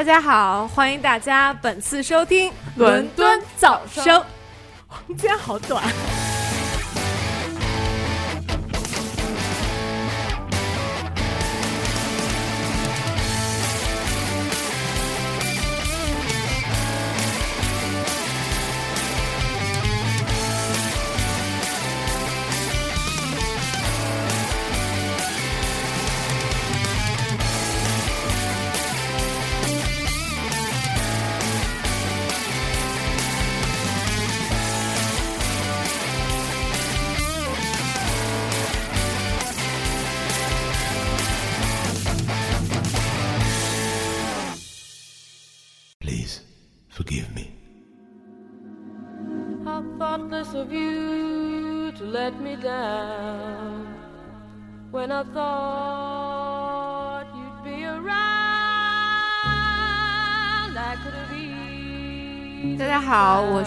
[0.00, 4.24] 大家好，欢迎大家本次收听伦敦早声。
[5.08, 5.84] 今天好短。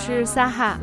[0.05, 0.77] 是撒哈。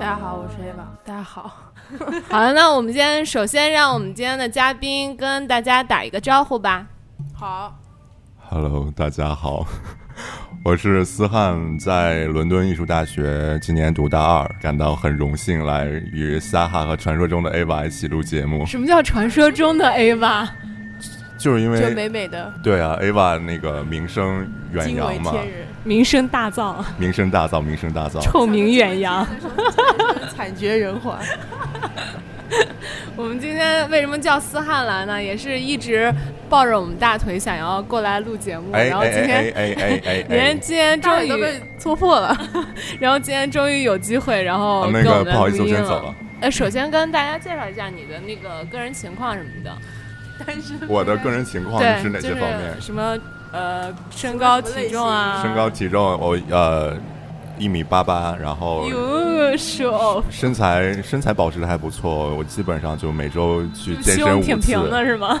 [0.00, 0.82] 大家好，我是 Ava。
[1.04, 1.54] 大家好，
[2.28, 6.84] 好了，那我们今天首先让我们今天的嘉宾跟大家打一个招呼吧。
[7.32, 7.78] 好
[8.48, 9.64] ，Hello，大家好，
[10.64, 20.48] 我是思翰，在伦敦艺术大学今年读大二，感到很荣幸来与撒哈和传说中的 Ava 一起录节目，什么叫传说中的 Ava？？
[21.38, 28.20] 就是因为就美美的对啊，Ava 那个名声远惊为扬嘛，天人，名声大噪，名声大噪，名声大噪。
[28.20, 29.24] 臭名远扬。
[30.34, 31.16] 惨绝人寰。
[33.14, 35.22] 我们今天为什么叫思汉来呢？
[35.22, 36.12] 也是一直
[36.48, 39.36] 抱着我们大腿想要过来录节目，哎然后今天。
[39.36, 40.54] 哎哎哎哎哎连哎！
[40.54, 42.36] 今天终于被戳破了。
[42.98, 46.14] 然后今天终于有机会，然后啊跟我们那个不好意思，录音我先走了。
[46.40, 49.72] 呃，首先跟大家介绍一下你的那个个人情况什么的。
[50.44, 52.80] 但是我的个人情况，是哪些就是方面？
[52.80, 53.16] 什么
[53.56, 56.94] 呃，身高体重啊，身高体重，我呃
[57.58, 64.46] 一米八八，然后哟瘦，身材身材保持的还不错，我基本上就每周去健身胸五次。
[64.46, 65.40] 挺平的是吗？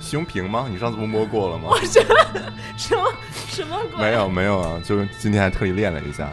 [0.00, 0.66] 胸平吗？
[0.70, 1.64] 你上次不摸过了吗？
[1.70, 1.76] 我
[2.76, 3.02] 什么
[3.48, 4.04] 什么鬼？
[4.04, 6.28] 没有没有啊，就今天还特意练了一下。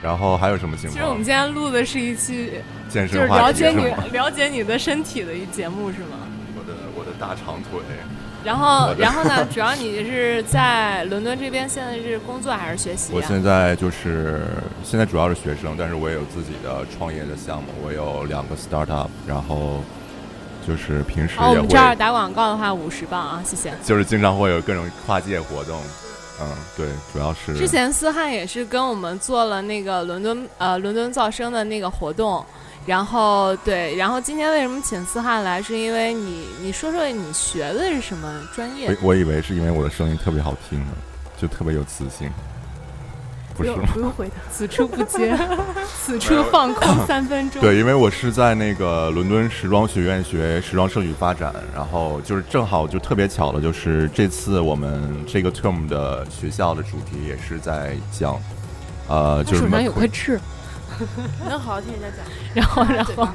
[0.00, 1.22] 然后还有什么情况其实我们？
[1.24, 2.52] 今天录的是一期，
[2.88, 4.12] 健身就是了解你？
[4.12, 6.16] 了解你的身体的一节目是吗？
[6.56, 7.80] 我的我的大长腿，
[8.44, 9.44] 然后然后呢？
[9.52, 13.14] 主要你是在伦敦这边，现在是工作还是学习、啊？
[13.14, 14.42] 我现在就是
[14.84, 19.82] 现在主要是学生，但是我也有自己的创业的项目，我有两个 startup，然后
[20.66, 23.72] 就是平时也们这儿，打广告的话五十磅啊，谢谢。
[23.84, 25.80] 就是经常会有各种跨界活动。
[26.40, 32.46] 嗯，对，主要是之前思翰也是跟我们做了那个伦敦呃伦敦噪声的那个活动，
[32.88, 39.14] 然后对，然后今天为什么请思翰来，是因为你你说说你学的是什么专业我？
[39.14, 40.86] 以为是因为我的声音特别好听呢，
[41.36, 42.30] 就特别有磁性，
[43.54, 43.82] 不是吗？
[43.92, 44.36] 不用回答。
[44.50, 45.36] 此处不接，
[46.02, 47.60] 此处放空三分钟。
[47.60, 58.40] 对，因为我是在那个伦敦时装学院学时装设计发展，然后就是正好就特别巧的，就是这次我们这个 term 的学校的主题也是在讲，
[59.08, 60.57] 呃，就是他手上有块痣，你
[61.48, 62.24] 能好好听人家讲。
[62.54, 63.28] 然后然后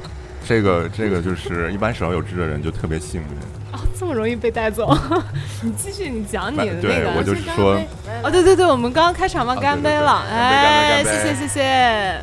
[0.46, 3.28] 这个这个就是一般手上有痣的人就特别幸运。
[3.72, 4.96] 哦这么容易被带走，
[5.62, 7.22] 你继续你讲你的那对，我。
[7.22, 7.80] 就是说，
[8.22, 12.20] 哦，对对对，我们刚刚开场嘛，啊干杯了，哎，谢谢谢谢。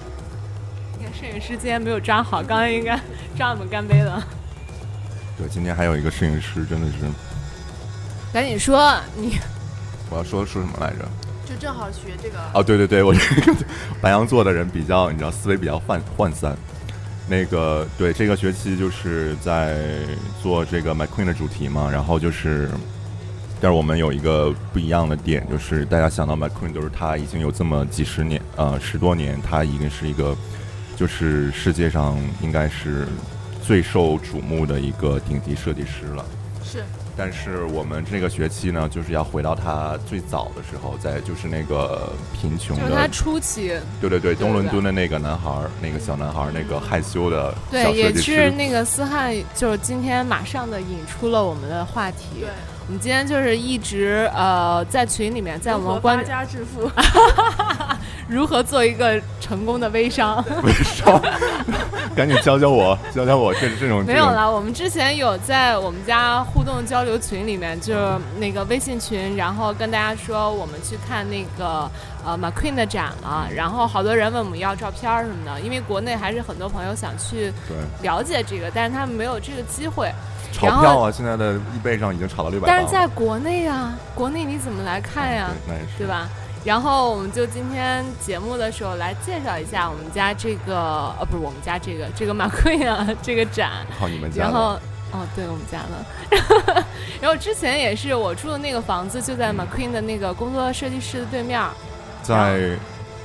[0.97, 2.97] 你看摄影师今天没有抓好，刚刚应该
[3.37, 4.23] 抓我们干杯的。
[5.37, 6.99] 对，今天还有一个摄影师，真的是，
[8.33, 9.37] 赶紧说，你
[10.09, 11.05] 我要说说什么来着？
[11.51, 12.37] 就正好学这个。
[12.53, 13.53] 哦，对对对，我这个
[13.99, 16.55] 白羊座的人比较，你知道思维比较涣涣散。
[17.27, 19.77] 那个对，这个学期就是在
[20.41, 22.69] 做这个 McQueen 的主题嘛，然后就是，
[23.59, 30.35] 但是我们有一个不一样的点，就是大家想到 McQueen 都是他已经有这么几十年，呃，十多年，他已经是一个，
[30.95, 33.07] 就是世界上应该是
[33.61, 36.25] 最受瞩目的一个顶级设计师了。
[36.63, 36.83] 是
[37.17, 52.39] 但是我们这个学期呢，就是要回到他最早的时候，在就是那个贫穷就是他的，初期，对对对，东伦敦的那个男孩儿，那个小男孩儿，那个害羞的小对，也是，那个思翰，就是今天马上的引出了我们的话题。
[52.39, 52.49] 对，
[52.87, 56.89] 我们今天就是一直呃在群里面，在我们关发家致富，
[58.31, 60.43] 如何做一个成功的微商。
[60.63, 61.21] 微商，
[62.15, 71.91] 赶紧教教我，教教我这这种没有啦，我们之前有在我们家互动交流群里面，就是那个微信群，然后跟大家说我们去看那个
[72.25, 80.09] 呃 McQueen 的展了，然后好多人问我们要照片儿什么的，因为国内还是很多朋友想去对了解这个，但是他们没有这个机会。
[80.53, 85.49] 炒票啊，现在的易贝上已经炒到六百但，是在国内啊，国内你怎么来看呀？
[85.97, 86.05] 对？
[86.05, 86.27] 吧？
[86.63, 94.79] 然后我们就今天节目的时候来介绍一下我们家这个呃，不是我们家这个这个马奎啊这个展，靠你们家，然后
[95.11, 96.85] 哦，对我们家的。
[97.19, 101.71] 然后之前也是我住的那个房子就在 McQueen 的那个工作设计师的对面儿，
[102.21, 102.77] 在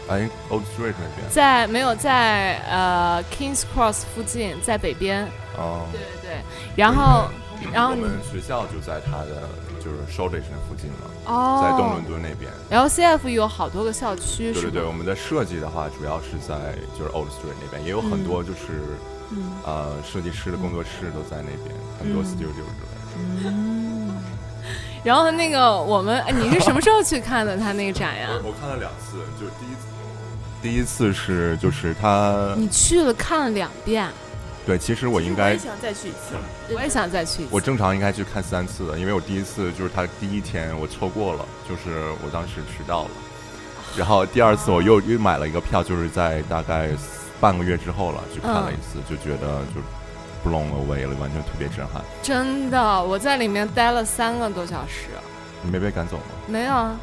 [0.09, 5.25] 哎 Old Street 那边在没有在呃 Kings Cross 附近，在北边。
[5.59, 6.41] 哦，对对对。
[6.75, 7.29] 然后
[7.73, 9.49] 然后你我们学校就在他的
[9.79, 12.50] 就是那附近嘛，哦，在东伦敦那边。
[12.70, 18.58] 然后 CF 有好多个校区，是对对对，我们的设计的话，主要是在就是 Old Street 那边，也有很多就是、
[19.31, 23.50] 嗯呃设计师的工作室都在那边，很多嗯 studio 之类的。
[23.50, 24.17] 嗯。
[25.05, 28.28] 然后那个我们，哎你是什么时候去看的他那个展呀？
[28.43, 29.87] 我看了两次，就是第一次，
[30.62, 34.08] 第一次是就是他你去了看了两遍，
[34.66, 36.34] 对，其实我应该也想再去一次，
[36.74, 37.50] 我也想再去一次。
[37.52, 43.10] 我正常应该去看三次的，因为我第一次就是他第一天我错过了，就是我当时迟到了，
[43.96, 46.90] 然后第二次我又又买了一个票，就是在大概
[47.40, 49.80] 半个月之后了去看了一次，就觉得就
[50.50, 52.02] blown away 了，完全特别震撼。
[52.20, 55.10] 真的，我在里面待了三个多小时，
[55.62, 56.22] 你没被赶走吗？
[56.48, 56.98] 没有啊，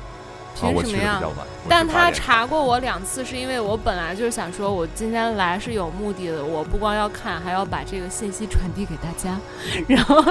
[0.55, 1.21] 凭什么呀
[1.67, 9.37] 但他查过我两次，是因为我本来就是想说，我今天来是有目的的，我不光要看，还要把这个信息传递给大家。
[9.87, 10.23] 然后，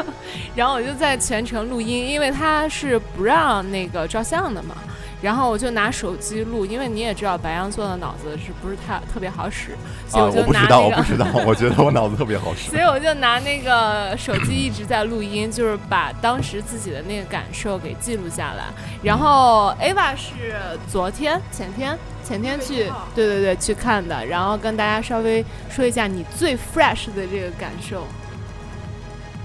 [0.54, 4.76] 然后我就在全程录音，因为他是不让那个照相的嘛。
[5.22, 9.76] 然后我就拿手机录，因为你也知道白羊座的脑子是不是太特别好使，
[10.08, 12.80] 所以啊，就拿我不知道，我不知道，我觉得我脑子特别好使所。
[12.80, 18.64] 以我就拿那个手机一直在录音，就是把当时自己的那个感受给记录下来。
[19.02, 20.56] 然后 Ava 是
[20.90, 24.26] 昨天、前天、前天去6月1号，对对对，去看的。
[24.26, 28.04] 然后跟大家稍微说一下你最 fresh 的这个感受。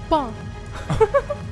[0.08, 0.32] 棒。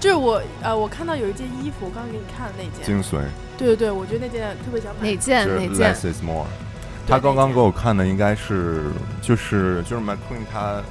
[0.00, 3.22] 就是我呃，我看到有一件衣服，我刚刚给你看的那件，精髓
[3.56, 5.16] 对对对，我觉得那件特别想买哪。
[5.16, 6.46] 件哪件？less is more。
[7.06, 8.90] 他刚刚给我看的应该是
[9.22, 10.82] 就是就是 McQueen 他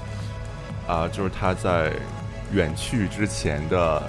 [0.88, 1.92] 啊、就是他在
[2.54, 4.02] 远去之前的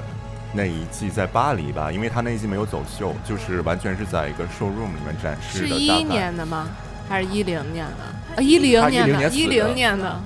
[0.53, 5.69] 那一季在巴黎吧，因为他那一季没有走秀，就是完全是在一个 showroom 里面展示的。
[5.69, 6.69] 是一一年的吗？
[7.09, 8.37] 还是一零年的？
[8.37, 10.21] 啊，一零年的，10年一零年的。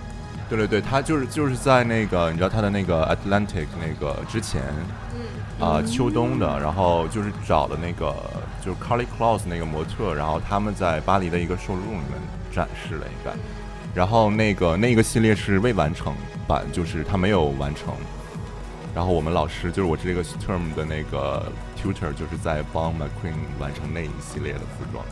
[0.57, 4.63] 对对对，他就是就是在那个你知道他的那个 Atlantic 那个之前
[5.61, 8.15] 嗯啊、秋冬的，然后就是找的那个
[8.65, 12.21] 就是 Carly Claus 那个模特，然后他们在巴黎的一个 showroom 里面
[12.53, 13.31] 展示了应该，
[13.95, 16.13] 然后那个那个系列是未完成
[16.49, 17.95] 版，就是他没有完成。
[18.95, 21.51] 然后我们老师就是我这个 term 的那个
[21.81, 25.05] tutor，就是在帮 McQueen 完成那一系列的服装。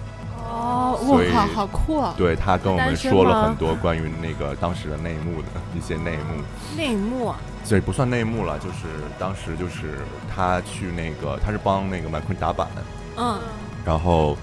[0.50, 2.12] 哦，所以我靠，好酷啊！
[2.18, 6.42] 对他跟我们说了很多关于那个当时的内幕的一些内幕。
[6.76, 8.86] 内幕啊，这也不算内幕了，就是
[9.18, 10.00] 当时就是
[10.34, 12.66] 他去那个，他是帮那个 McQueen 打板，
[13.16, 13.38] 嗯，
[13.84, 14.36] 然后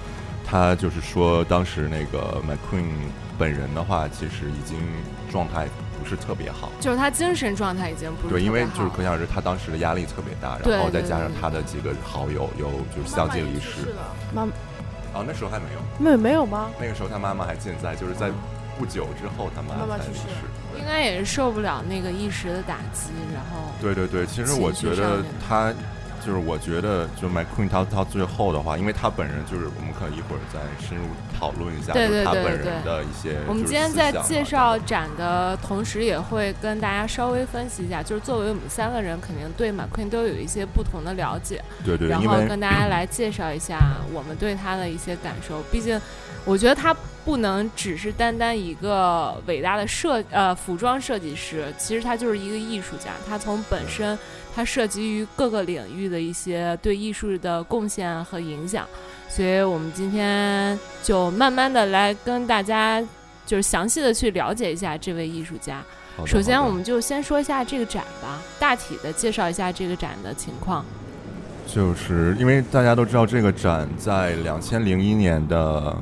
[0.46, 2.86] 他就是说，当时那个 McQueen
[3.38, 4.78] 本人的话，其实已经
[5.30, 5.68] 状态
[6.00, 6.72] 不是特别好。
[6.80, 13.94] 就是他精神状态已经不是对，因为就是可想而知，他当时的压力特别大，然后再加上他的几个好友又就是相继离世。
[14.34, 14.48] 妈
[15.18, 16.70] 哦，那时候还没有，没有没有吗？
[16.80, 18.30] 那个时候他妈妈还健在，就是在
[18.78, 20.22] 不久之后他妈妈才去世。
[20.78, 25.74] 应该也是受不了那个一时的打击，然后对对对，其实我觉得他
[26.28, 31.06] 就是我觉得就 McQueen 他到最后的话，因为他本人就是我们可以一会儿再深入
[31.40, 33.38] 讨论一下，对就是他对对本人的一些。
[33.48, 45.62] 我们今天在介绍展的同时，也会跟大家稍微分析一下，就是作为我们三个人，肯定对 McQueen 都有一些不同的了解，对对，然后跟大家来介绍一下我们对他的一些感受。
[45.72, 45.98] 毕竟，
[46.44, 46.94] 我觉得他
[47.24, 53.12] 不能只是单单一个伟大的设呃服装设计师，其实他就是一个艺术家。
[53.30, 54.18] 他从本身
[54.58, 58.88] 他涉及于各个领域的一些对艺术的贡献和影响，
[59.30, 63.00] 所以我们今天就慢慢的来跟大家
[63.46, 65.84] 就是详细的去了解一下这位艺术家。
[66.26, 70.84] 首先，我们就先说一下这个展吧，大体的介绍一下这个展的情况。
[71.68, 75.96] 就是因为大家都知道这个展在两千零一年的，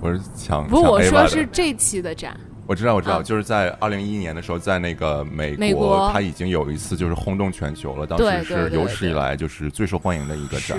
[0.00, 10.78] 我是抢不，抢我说是这期的展，我知道，我知道，啊就是在二零一一年的时候，在那个美美国它已经有一次就是轰动全球了，当时是有史以来就是最受欢迎的一个展。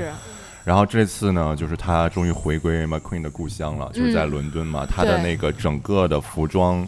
[0.63, 4.85] 然后这次呢，就是他终于回归 McQueen 的故乡了，就是在嗯伦敦嘛。
[4.85, 6.87] 他的那个整个的服装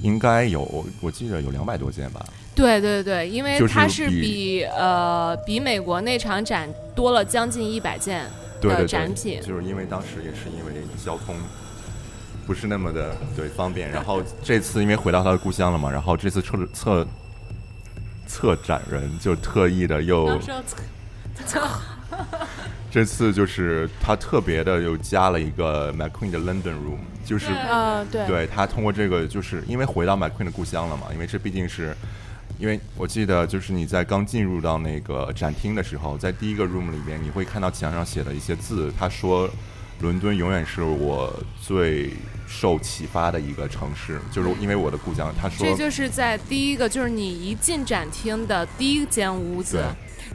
[0.00, 0.62] 应该有，
[1.02, 2.24] 我记得有两百多件吧。
[2.54, 8.30] 对对对，因为就是它是比比呃比美国那场展多了将近一百件的
[8.62, 9.40] 对对对，展品。
[9.42, 11.34] 就是因为当时也是因为交通
[12.46, 17.06] 不是那么的对方便，然后这次因为回到他的故乡了嘛，然后这次策策
[18.26, 20.38] 策展人就特意的又
[22.90, 27.56] 这次就是他特别的又加了一个 McQueen 的 London Room，就是对。
[27.56, 31.96] 啊，对，对他通过这个，就是因为回到 McQueen 的故乡了嘛，因为这毕竟是，
[32.58, 39.48] 因为我记得就是你在刚进入到那个展厅的时候，在第一个 room 里边，你会看到墙上写的一些字，他说
[40.00, 41.32] 伦敦永远是我
[41.62, 42.10] 最
[42.52, 45.32] 受启发的一个城市，就是因为我的故乡。
[45.40, 49.82] 他说这就是在第一个，就是你一进展厅的第一间屋子，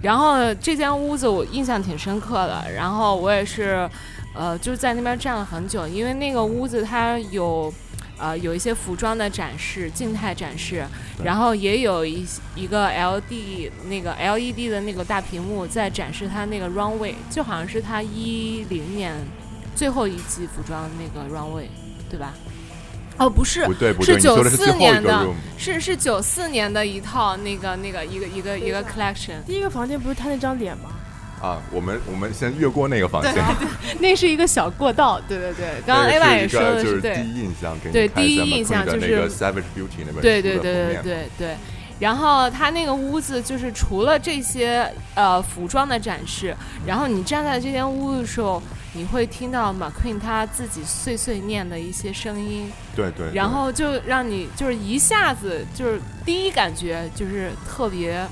[0.01, 3.87] 然后这间屋子我印象挺深刻的，然后我也是，
[4.33, 7.71] 呃，就是在那边站了很久，因为那个屋子它有。
[8.19, 10.83] 呃，有一些服装的展示，静态展示，
[11.23, 19.13] 然后也有一一个 LD 那个 LED 的那个大屏幕在展示它那个 runway，就好像是它一零年
[19.75, 21.67] 最后一季服装那个 runway，
[22.09, 22.33] 对吧？
[23.17, 30.91] 哦，不是不，对不是对，是94最后一个年的 room，是是九四年的一套那个那个一个一个一个 collection，第一个房间不是他那张脸吗？
[31.41, 33.33] 啊，我们我们先越过那个房间，
[33.99, 41.55] 那是一个小过道，对对对，刚刚那 Ava 个是一也说的是第对，一印象，给你对第一印象就是的那个 Savage Beauty 那边对对对对对对。
[41.99, 48.61] 然后他那个屋子就是除了这些呃服装的展示，然后你站在这间屋子的时候，
[48.97, 53.35] 你会听到 McQueen 他自己碎碎念的一些声音，对对，对。
[53.35, 58.27] 然后就让你就是一下子就是第一感觉就是特别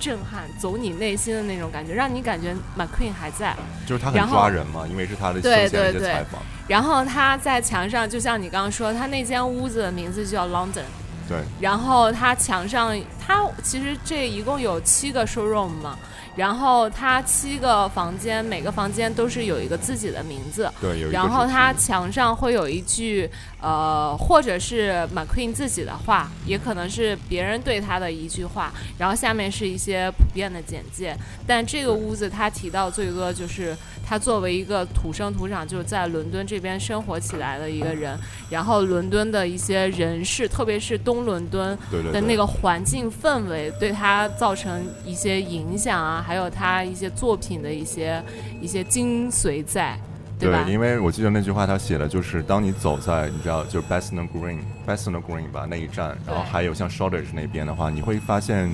[0.00, 3.54] 震撼，走你内心的那种感觉，让你感觉 McQueen 还在。
[3.86, 6.00] 就是他很抓人嘛，因为是他的对对对。
[6.00, 10.84] 采访，然后他在墙上，就像你刚刚说，他那间屋子的名字就叫 London。
[11.28, 11.38] 对。
[11.60, 15.98] 然后他墙上，他其实这一共有七个 showroom 嘛，
[16.36, 20.70] 然后他七个房间，每个房间都是有一个自己的名字。
[20.80, 23.28] 对，有一个然后他墙上会有一句，
[23.66, 31.16] 呃，或者是 McQueen 自己的话，也可能是别人对他的一句话，然后下面是一些普遍的简介。
[31.48, 38.16] 但这个屋子他提到最多就是他作为一个土生土长，就是在伦敦这边生活起来的一个人，
[38.48, 41.76] 然后伦敦的一些人事，特别是东伦敦
[42.12, 48.22] 的那个环境氛围，对他造成一些影响啊，还有他一些作品的一些
[48.62, 49.98] 一些精髓在，
[50.38, 50.66] 对吧？
[50.68, 58.70] 因为我记得那句话他写的就是，当你走在你知道就是 Bethnal Green Bethnal Green 吧那一站，然后还有像 Shoreditch 那边的话，你会发现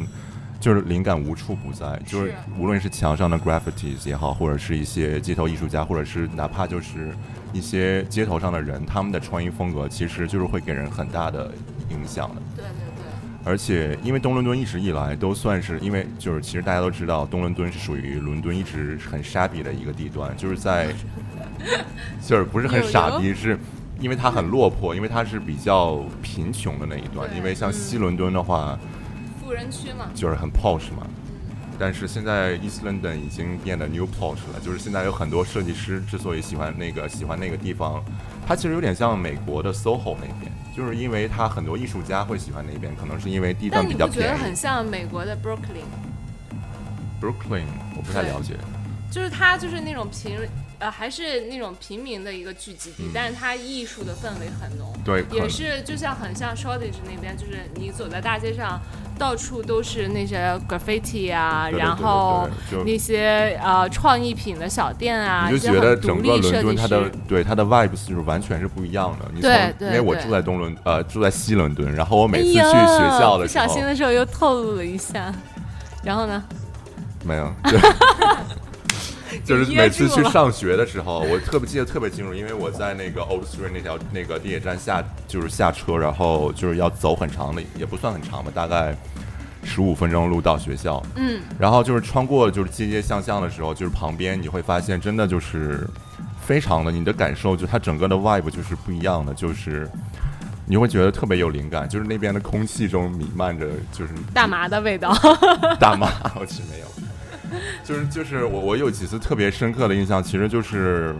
[0.58, 7.14] 就是灵感无处不在，就是是无论是墙上的 graffitis 也好，或者是一些街头艺术家，或者是哪怕就是
[7.52, 11.52] 一些街头上的人，他们的穿衣风格其实就是会给人很大的
[11.90, 12.42] 影响的。
[12.56, 13.02] 对对对。
[13.44, 20.94] 而且，因为东伦敦一直以来都算是，因为就是其实大家都知道，东伦敦是属于伦敦一直很 shabby 的一个地段，就是在，
[22.26, 23.58] 就是不是很傻逼，是
[24.00, 27.28] 因为他很落魄，因为他是比较贫穷的那一段。
[27.36, 28.78] 因为像西伦敦的话，
[29.40, 31.06] 富人区嘛，就是很 posh 嘛，
[31.78, 38.02] 但是现在 East London 已经变得 new posh 了，就是现在有很多设计师之所以喜欢那个喜欢那个地方，
[38.46, 44.54] 它其实有点像美国的 SOHO 那边，就是因为它很多艺术家会喜欢那边，可能是因为地段比较便宜不觉得很。
[44.54, 47.64] 像美国的 Brooklyn？Brooklyn
[47.96, 48.54] 我不太了解，
[49.10, 50.36] 就是它就是那种平
[50.82, 54.92] 呃还是那种平民的一个聚集地，嗯但是它艺术的氛围很浓。
[55.04, 58.80] 对，也是就像很像 Shoreditch 那边，就是你走在大街上，
[59.16, 66.76] 到处都是那些 graffiti 啊，对对对然后对对那些呃创意品的小店啊，就你就觉得整个伦敦设计师。
[66.76, 69.40] 它的对它的 vibes 就是完全是不一样的。
[69.40, 75.32] 对对对因为我住在东伦呃住在西伦敦，然后我每哎次去学校的时候不小心的时候又透露了一下。
[76.02, 76.42] 然后呢？
[77.24, 77.78] 没有，就
[79.44, 88.96] 就是每次去上学的时候，我特别记得特别清楚，因为我在那个 Old Street 那条那个地铁站下就是下车，然后就是要走很长的，也不算很长吧，大概
[89.64, 91.02] 十五分钟路到学校。
[91.16, 95.86] 嗯，然后就是穿过就是街街巷巷的时候，就是旁边你会发现真的就是
[96.44, 99.88] 非常的你的感受，就它整个的 vibe 就是不一样的，就是
[100.66, 105.12] 你会觉得特别有灵感，就是那边的空气中弥漫着就是大麻的味道。
[105.78, 106.86] 大麻，我去没有，
[107.84, 111.14] 就是就是我我有几次特别深刻的印象，其实就是。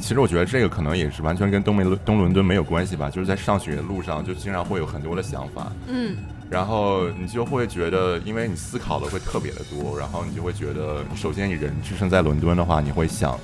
[0.00, 6.16] 其实我觉得这个可能也是完全跟东梅东伦敦没有关系吧，就是在上学的路上就经常会有很多的想法，嗯，
[6.50, 13.38] 然后你就会觉得，因为你思考的会特别的多，然后你就会觉得，首先你人置身在伦敦的话，你会想，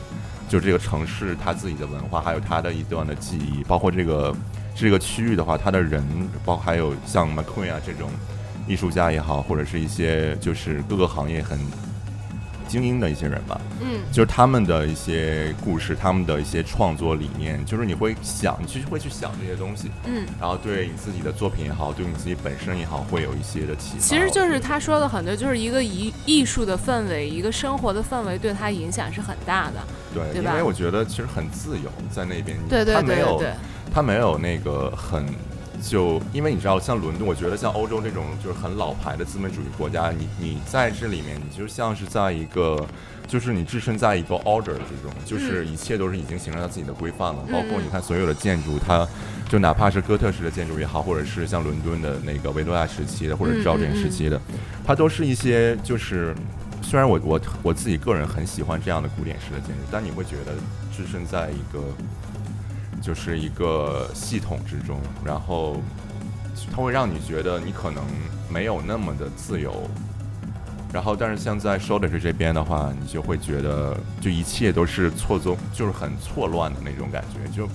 [0.49, 4.35] 就这个城市它自己的文化，还有它的一段的记忆，包括这个
[4.75, 6.02] 这个区域的话，它的人，
[6.45, 8.11] 包括还有像 McQueen 啊这种
[8.66, 11.57] 艺术家也好，或者是一些就是各个行业很
[12.68, 24.00] 精英的一些人吧，嗯，就是他们的一些故事，他们的一些创作理念，就是你会想，你其实会去想这些东西，嗯，然后对你自己的作品也好，对你自己本身也好，会有一些的启发。
[24.00, 29.80] 其实就是他说的很多，就是一个艺艺术的氛围，一个生活的氛围对他影响是很大的。
[30.14, 33.54] 对，对因为我觉得其实很自由在那边，对对他没有对对对，
[33.92, 35.26] 他没有那个很。
[35.82, 42.85] 就因为你知道，像伦敦，我觉得像欧洲这种就是很老牌的资本主义国家，你你在这里面，你就像是在一个，
[43.26, 47.40] 就是你置身在一个 order 之中，就是一切都是已经形成了自己的规范了。
[47.50, 49.06] 包括你看所有的建筑，它
[49.49, 54.40] 就哪怕是哥特式的建筑也好，或者是像伦敦的那个维多利亚时期的，或者是赵典时期的，
[54.87, 56.35] 它都是一些就是。
[56.80, 60.54] 虽然我我我自己个人很喜欢这样的古典式的建筑，但你会觉得
[60.97, 61.82] 置身在一个
[63.00, 65.81] 就是一个系统之中，然后
[66.75, 68.02] 它会让你觉得你可能
[68.50, 69.88] 没有那么的自由。
[70.90, 77.69] 然后，但是像在 Shoulder 这边的话，你就会觉得就一切都是错综，就是很错乱的那种感觉，就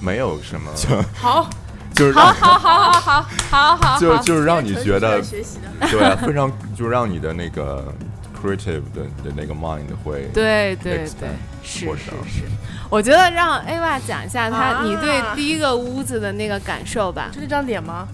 [0.00, 0.70] 没有什么，
[1.16, 1.48] 好，
[1.94, 5.88] 就是让好好好好好好好，就就是让你觉得学习的。
[5.88, 7.90] 对啊，非常就让你的那个
[8.38, 11.30] creative 的的那个 mind 会对对对，
[11.62, 12.42] 是是是。
[12.90, 17.30] 我觉得让 Ava 讲一下他啊你对第一个屋子的那个感受吧。
[17.32, 18.06] 就那张脸吗？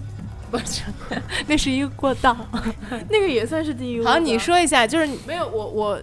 [0.49, 0.83] 不是，
[1.47, 2.35] 那是一个过道。
[3.09, 4.09] 那个也算是第一屋子。
[4.09, 6.01] 好，你说一下，就是没有我我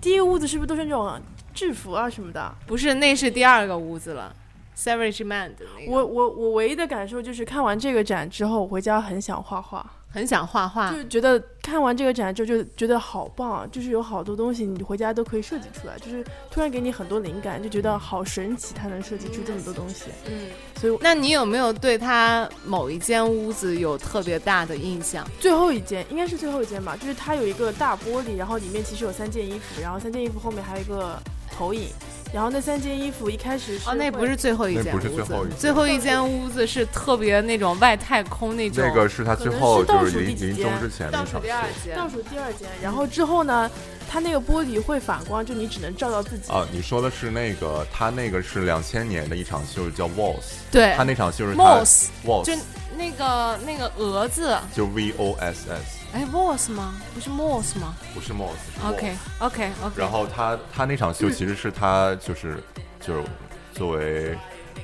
[0.00, 1.20] 第一个屋子是不是都是那种
[1.52, 2.54] 制服啊什么的？
[2.66, 4.34] 不是那是第二个屋子了
[4.78, 5.92] ，Savage Man 的那个。
[5.92, 20.06] 我我我唯一的感受就是看完这个展之后，我回家很想画画，很想画画，就觉得看完这个展之后就觉得好棒，啊就是有好多东西你回家都可以设计出来，就是突然给你很多灵感，就觉得好神奇，他能设计出这么多东西。
[20.28, 20.48] 嗯。
[20.76, 25.26] 所以那你有没有对他某一间屋子有特别大的印象？
[25.38, 31.16] 最后一间应该是最后一间吧，就是它有一个大玻璃，然后里面其实有三件衣服，然后三件衣服后面还有一个
[31.52, 31.88] 投影，
[32.32, 38.84] 然后那三件衣服一开始是哦，那不是最后一件那不是屋子最后一件最后一间屋子是特别那种外太空那种。
[38.86, 41.96] 那个是他最后倒就是临数第几间临终之前的倒数一场秀第二间。
[41.96, 43.70] 倒数第二间，然后之后呢，
[44.08, 46.52] 它那个玻璃会反光，就你只能照到自己。
[46.52, 50.60] 啊，你说的是那个，他那个是两千年的一场秀，叫 Walls。
[50.70, 52.52] 对他那场秀是他 Moss Waltz 就
[53.00, 57.00] 那个那个蛾子，就 V O S S，哎，Voss 吗？
[57.14, 58.86] 不是 Moss 吗不是 Moss 是。
[58.86, 59.94] ？OK OK OK。
[59.96, 62.62] 然后他他那场秀其实是他就是
[63.00, 63.24] 就是
[63.72, 64.36] 作为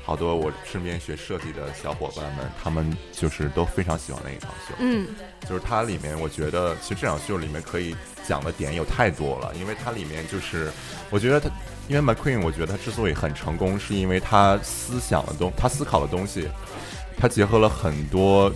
[0.02, 4.74] 好多我身边学设计的小伙伴们，他们就是都非常喜欢那一场秀。
[4.78, 5.06] 嗯，
[5.46, 7.94] 就是它里面，我觉得其实这场秀里面可以
[8.26, 10.70] 讲的点有太多了，因为它里面就是，
[11.10, 11.50] 我觉得它，
[11.88, 16.48] 因为 McQueen，我觉得他之所以很成功，是因为他思想的东，他思考的东西，
[17.18, 18.52] 他结合了很多，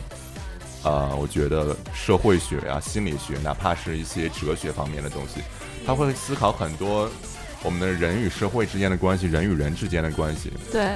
[0.83, 5.41] 呃，我觉得社会学啊、心理学，哪怕是一些哲学方面的东西，
[5.87, 7.11] 他会思考很多
[7.63, 10.91] 我们的人与社会之间的关系，人与人之间的关系，对。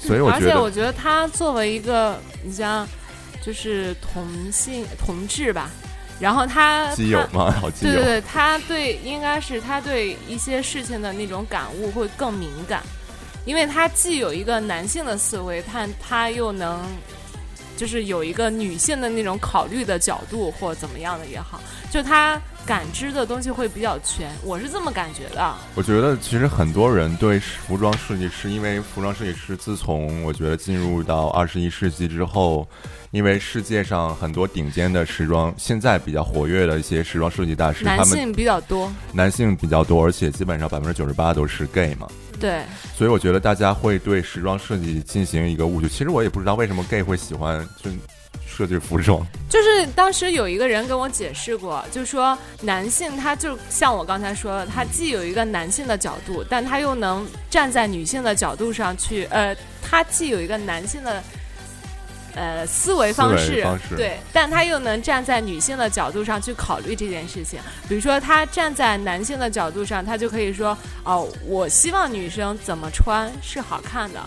[0.00, 2.86] 所以我觉得而且我觉得他作为一个，你像
[3.42, 5.68] 就是同性同志吧，
[6.20, 7.94] 然后他他基友嘛，好基友。
[7.94, 12.80] 对对，对，他对应该是他对一些事情的那种感悟会更敏感，
[13.48, 16.84] 因为他既有一个男性的思维，但他又能
[17.78, 21.58] 就是有一个女性的那种考虑的角度或怎么样的也好，
[21.90, 25.54] 就他感知的东西会比较全，我是这么感觉的。
[25.74, 32.68] 我觉得其实很多人对服装设计师，因为服装设计师自从我觉得进入到二十一世纪之后，
[33.10, 42.06] 因为世界上很多顶尖的时装，现在比较活跃的一些时装设计大师，男性比较多，男性比较多，而且基本上百分之九十八都是 gay 嘛，
[42.38, 42.62] 对，
[42.94, 45.88] 所以我觉得大家会对时装设计进行一个误区。
[45.88, 47.90] 其实我也不知道为什么 gay 会喜欢就
[48.46, 61.22] 设计服装，就是当时有一个人跟我解释过，就说男性他就像我刚才说的，他既有一个男性的角度，但他又能站在女性的角度上去，呃，他既有一个男性的。
[62.38, 67.58] 呃，思维方式方式对，但他又能站在女性的角度上去考虑这件事情。
[67.88, 74.20] 比如说，他站在男性的角度上，他就可以说：“哦，我希望女生怎么穿是好看的，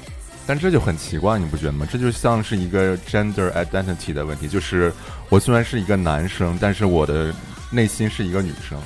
[0.45, 1.87] 但这就很奇怪，你不觉得吗？
[1.89, 4.91] 这就像是一个 gender identity 的问题，就是
[5.29, 7.33] 我虽然是一个男生，但是我的
[7.69, 8.77] 内心是一个女生，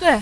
[0.00, 0.20] 对，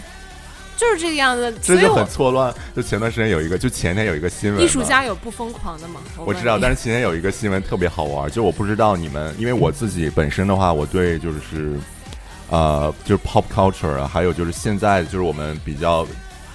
[0.81, 1.53] 就是这个样子。
[1.61, 2.53] 所以这就很错乱。
[2.75, 6.01] 就前段时间有一个，就前天有一个新闻，艺术家有不疯狂的吗？
[6.17, 11.79] 我知道，但是是前天有一个新闻特别好玩，就我不知道你们，因为我自己本身的话，我对就是
[12.49, 16.07] 呃，就是 pop culture 啊，还有就是现在就是我们比较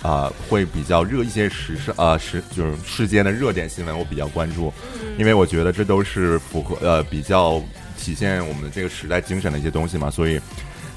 [0.01, 4.71] 啊、会比较热一些时事呃时就是世间的热点新闻，我比较关注，
[5.17, 7.59] 因为我觉得这都是符合呃比较
[7.97, 10.39] 体现我们这个时代精神的一些东西嘛，所以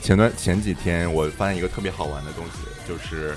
[0.02, 2.58] 前段前几天我发现一个特别好玩的东西，
[2.88, 3.35] 就是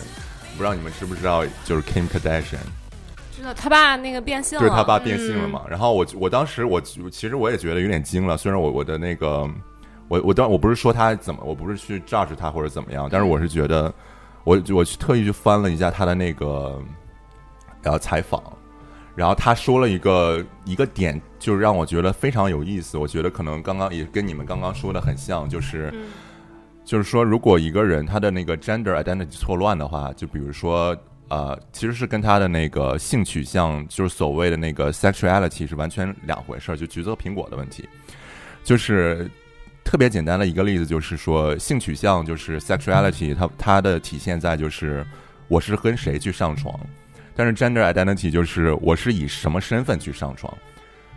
[0.53, 2.57] 不知道你们知不知道，就是 Kim Kardashian。
[3.35, 5.63] 知道他爸那个变性了，就是他爸变性了嗯嘛。
[5.69, 9.49] 然后我我当时我其实我也觉得有点惊了，虽然我我的那个
[10.07, 13.93] 我我当我不是说他怎么，我不是去 judge 他或者怎么样，但是我是觉得
[14.43, 16.81] 我我去特意去翻了一下他的那个
[17.83, 18.41] 呃采访。
[19.13, 22.97] 然后他说了一个一个点，就是让我觉得非常有意思。
[22.97, 26.05] 我觉得可能刚刚也跟你们刚刚说的很像，就是、嗯
[26.91, 30.93] 就是说，如果一个人他的那个 gender identity 错乱的话，就比如说
[31.29, 36.75] 呃，其实是跟他的那个性取向，就是所谓的那个 sexuality 是完全两回事儿。
[36.75, 37.87] 就橘子和苹果的问题，
[38.61, 39.25] 就是
[39.85, 45.05] 特别简单的一个例子，就是说性取向就是 sexuality，它它的体现在就是
[45.47, 46.77] 我是跟谁去上床，
[47.33, 50.53] 但是 gender identity 就是我是以什么身份去上床。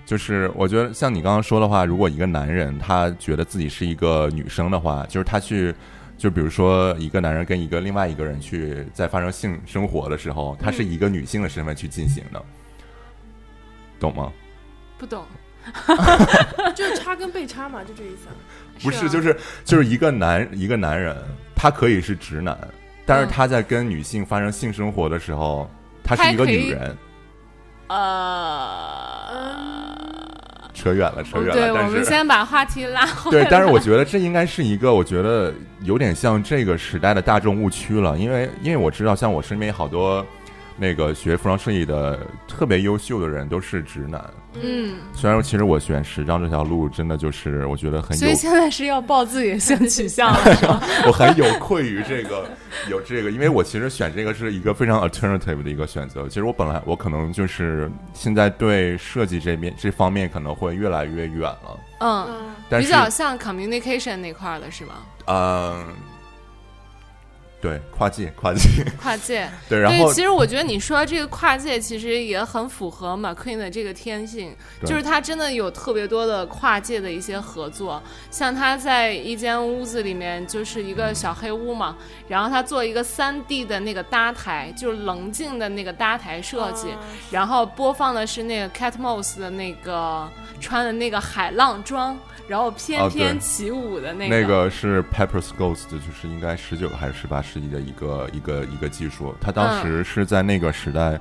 [0.07, 5.75] 就是我觉得像你刚刚说的话，如果一个男人他觉得自己是一个女生的话，就是他去，
[6.19, 12.43] 就比如说一个男人跟一个另外一个人去在发生性生活的时候，他是以一个女性的身份去进行的，
[13.99, 14.31] 懂吗？
[14.99, 15.25] 不懂，
[16.77, 18.37] 就是插跟被插嘛，就这意思啊。
[18.83, 21.17] 不是，啊就是就是一个男一个男人，
[21.55, 22.57] 他可以是直男，
[23.07, 25.67] 但是嗯他在跟女性发生性生活的时候，
[26.03, 26.95] 他是一个女人。
[27.89, 29.27] 呃，
[30.73, 31.97] 扯远了，扯远对，了，我但是。
[31.97, 33.45] 们先把话题拉回来。
[33.45, 40.25] 对，但是我觉得这应该是一个，我觉得有点像这个时代的大众误区了，因为因为我知道，像我身边好多
[40.77, 44.23] 那个学服装设计的特别优秀的人都是直男。
[44.63, 50.81] 嗯，虽然说其实我选时装这条路，真的就是我觉得很有所以，现在是要报自己的性取向了，是吗？
[51.07, 52.49] 我很有愧于这个，
[52.89, 56.29] 有这个，因为我其实选这个是一个非常 alternative 的一个选择。
[56.29, 64.95] 其实我本来我可能就是现在对设计这边这方面可能会越来越远了，嗯，比较像 communication 那块儿的是吗？
[65.27, 65.85] 嗯，
[67.65, 69.49] 对，跨界，跨界， 跨界。
[69.71, 81.97] 对，然，后其实我觉得你说这个跨界其实也很符合 McQueen 的这个天性，就是他真的有特别多的跨界的一些合作，像他在一间屋子里面就是一个小黑屋嘛，
[82.29, 86.99] 然后他做一个三 D 的那个搭台，就是棱镜的那个搭台设计，啊
[87.31, 90.29] 然后播放的是那个 Cat Moss 的那个
[90.61, 92.15] 穿的那个海浪装，
[92.47, 101.19] 然后翩翩起舞的那那个是 Pepper's Ghost，就是应该十九还是十八世纪的一个一个一个技术，它当时嗯是在那个时代，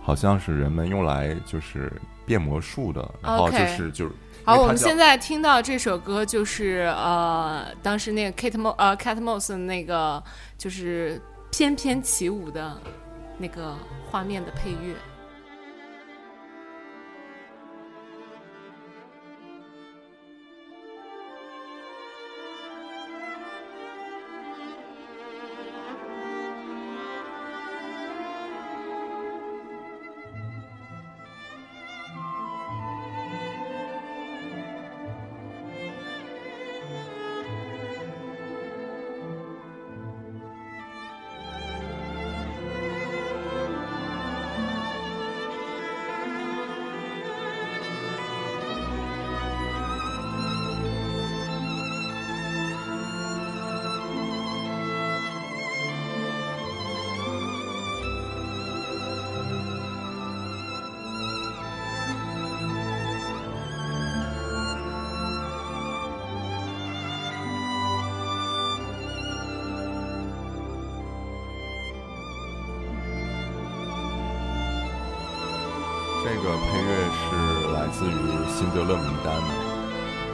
[0.00, 1.92] 好像是人们用来就是
[2.24, 4.12] 变魔术的，然后就是就是。
[4.44, 10.20] 好，我们现在听到这首歌就是呃，当时那个 Kate Mo 呃 Kate Moss 那个
[10.58, 11.20] 就是
[11.52, 12.76] 翩翩起舞的
[13.38, 13.76] 那个
[14.10, 14.96] 画面的配乐。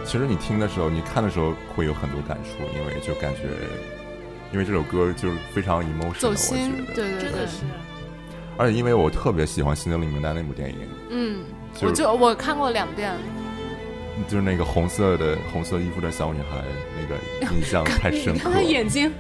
[0.09, 3.42] 其实你听的时候，你看的时候会有很多感触，因为就感觉，
[4.51, 6.94] 因为这首歌就是非常 emotional，我觉，得。
[6.94, 7.57] 对对对真的，是。
[8.57, 10.77] 而且因为我特别喜欢《辛德勒名单》那部电影，
[11.11, 11.44] 嗯，
[11.75, 13.12] 就我就我看过两遍，
[14.29, 16.64] 就是那个红色的红色衣服的小女孩，
[16.99, 18.64] 那个印象太深刻 你看他了。
[18.64, 19.12] 眼睛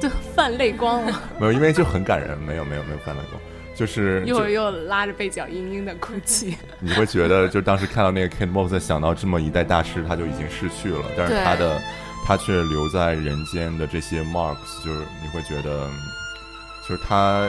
[0.00, 1.22] 都泛泪光了。
[1.38, 3.40] 没有，因为就很感人，没有没有没有翻来过。
[3.74, 6.56] 就是一会儿又拉着被角嘤嘤的哭泣。
[6.80, 11.80] 你会觉得，就当时看到那个 Kate Moss，想到这么一代大师，他就已经逝去了，但是他的
[12.26, 15.88] 他却留在人间的这些 marks，就是你会觉得，
[16.88, 17.48] 就是他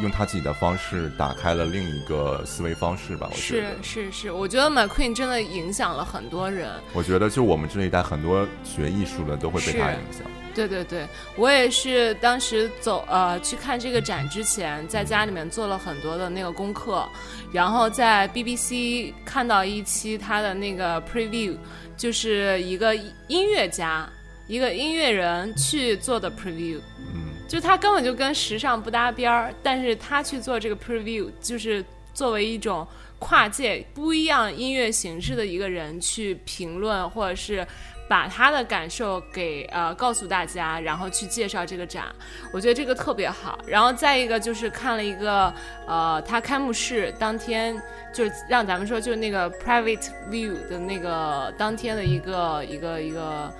[0.00, 3.28] 用他自己的方式打开了另一个思维方式吧。
[3.30, 6.70] 我觉是得，是是，我觉得 McQueen 真的影响了很多人。
[6.92, 10.22] 我觉得就我们这一代很多学艺术的都会被他影响。
[10.54, 11.06] 对对对，
[11.36, 17.08] 我也是当时走呃去看这个展之前，在家里面做了很多的那个功课，
[17.52, 21.56] 然后在 BBC 看到一期他的那个 preview，
[21.96, 22.94] 就是一个
[23.28, 24.08] 音乐家，
[24.46, 32.86] 一个音乐人去做的 preview，嗯，就他根本就跟时尚不搭边儿，但是他去做这个 preview，就是作为一种
[33.18, 37.66] 跨界不一样音乐形式的一个人去评论，或者是
[38.08, 42.06] 把他的感受给呃告诉大家，然后去介绍这个展，
[42.52, 43.58] 我觉得这个特别好。
[43.66, 45.52] 然后再一个就是看了一个
[45.86, 47.80] 呃，他开幕式当天
[48.14, 53.52] 就是让咱们说就是那个 private view 的那个当天的一个一个一个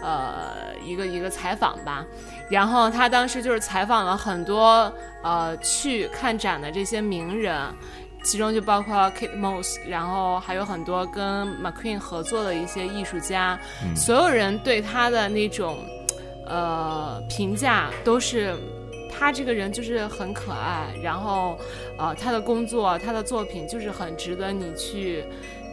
[0.00, 2.06] 呃一个一个采访吧。
[2.48, 4.90] 然后他当时就是采访了很多
[5.22, 7.60] 呃去看展的这些名人，
[8.28, 15.78] 其中就包括 Kate Moss，然后还有很多跟 McQueen 合作的一些艺术家，嗯所有人对他的那种
[16.46, 18.54] 呃评价都是。
[19.10, 21.58] 他这个人就是很可爱，然后，
[21.98, 25.24] 呃，他的工作、他的作品就是很值得你去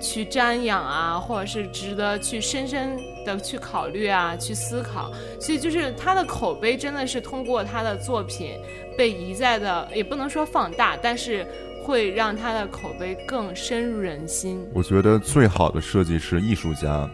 [0.01, 5.11] 去瞻仰啊，或者是值得去深深的去考虑啊，去思考。
[5.39, 8.57] 所以就是他的口碑真的是通过他的作品
[8.97, 11.45] 被一再的，也不能说放大，但是
[11.85, 14.67] 会让他的口碑更深入人心。
[14.73, 17.07] 我觉得最好的设计师、艺术家，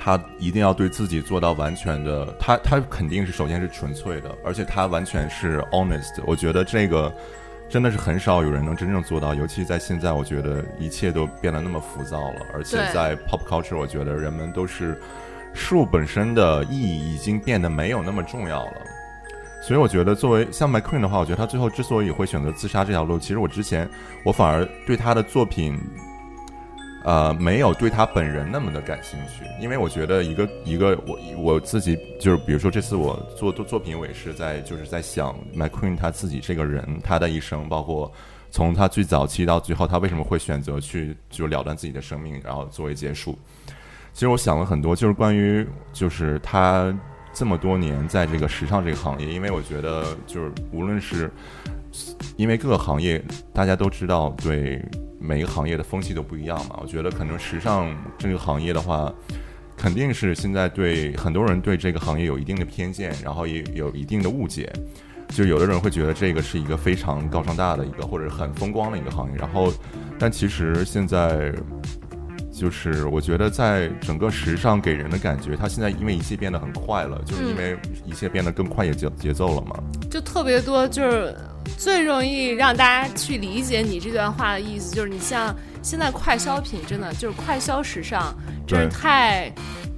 [0.00, 6.22] 他一定要对自己做到完全的，他他肯定是首先是纯粹的，而且他完全是 honest。
[6.26, 7.12] 我觉得这个
[7.68, 14.98] 真的是很少有人能真正做到，尤其在现在，我觉得一切都变得那么浮躁了，而且在 pop culture，我觉得人们都是
[15.52, 18.72] 事物本身的意义已经变得没有那么重要了。
[19.60, 23.88] 所以我觉得，作为像 McQueen 的话，我觉得他最后之所以会选择自杀这条路，其实我之前
[24.24, 25.78] 我反而对他的作品，
[27.04, 38.10] 呃，没有对他本人那么的感兴趣，因为我觉得一个一个我我自己就是，比如说这次我做做作品，我也是在就是在想 McQueen 他自己这个人，他的一生，包括
[38.50, 43.38] 从他最早期到最后，他为什么会选择去就了断自己的生命，然后作为结束。
[44.14, 46.92] 其实我想了很多，就是关于就是他
[47.38, 51.30] 这么多年在这个时尚这个行业，因为我觉得就是无论是
[52.36, 53.22] 因为各个行业
[53.52, 54.84] 大家都知道，对
[55.20, 56.76] 每个行业的风气都不一样嘛。
[56.82, 59.14] 我觉得可能时尚这个行业的话，
[59.76, 64.72] 肯定是现在对很多人对这个行业有一定的偏见，然后也有一定的误解。
[65.28, 69.36] 就有的人会觉得这个是一个非常高尚大的一个，或者很风光的一个行业。
[69.36, 69.72] 然后，
[70.18, 71.54] 但其实现在
[72.58, 79.76] 就是我觉得在整个时尚给人的感觉，它现在因为一切变得很快了，就是因为一切变得更快也节节奏了嘛。
[80.10, 81.32] 就特别多，就是
[81.76, 88.34] 最容易让大家去理解你这段话的意思，就是你像现在快消品，真的就是快消时尚，
[88.66, 89.48] 真是太，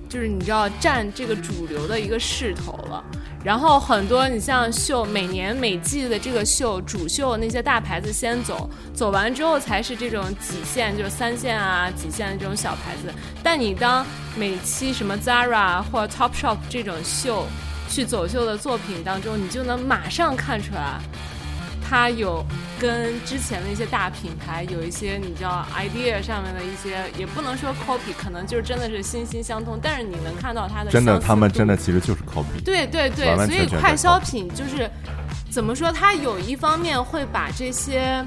[0.06, 3.02] 就是你知道占这个主流的一个势头了。
[3.42, 13.10] 然后很多你像秀，每年每季的这个秀，主秀那些大牌子先走，走完之后才是这种几线，就是三线啊、几线的这种小牌子。
[13.42, 14.04] 但你当
[14.36, 17.46] 每期什么 Zara 或者 Topshop 这种秀
[17.88, 21.00] 去走秀的作品当中，你就能马上看出来，
[21.90, 22.46] 它有
[22.78, 32.62] 跟之前的一些大品牌有一些你知道 idea 上面的一些，也不能说 copy，可能就是真的是心心相通，但是你能看到它的真的，他们真的其实就是 copy。
[32.64, 34.88] 对对对，完完所以快消品就是
[35.50, 35.90] 怎么说？
[35.90, 38.24] 它有一方面会把这些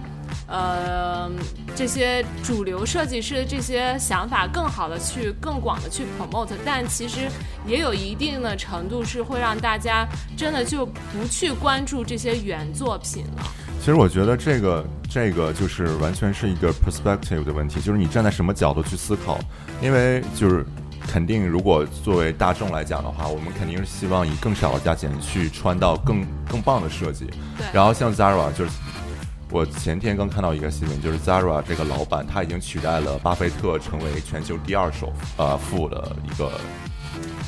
[0.47, 1.31] 呃
[1.75, 7.29] 这些主流设计师的这些想法更好的去更广的去 promote，但其实
[7.65, 10.07] 也有一定的程度是会让大家
[10.38, 13.43] 真的就不去关注这些原作品了。
[13.79, 19.39] 其实我觉得这个这个就是完全是一个 perspective 的问题，就是你站在什么角度去思考。
[19.81, 20.65] 因为就是
[21.05, 27.25] 肯定，如果作为大众来讲的话，我们肯定是希望以更少的价钱去穿到更更棒的设计。
[27.57, 28.71] 对然后像 Zara 就是。
[29.54, 36.52] 我前天刚看到一个新闻，就是 Zara 这个老板他已经取代了巴菲特，成为全球第二首呃富的一个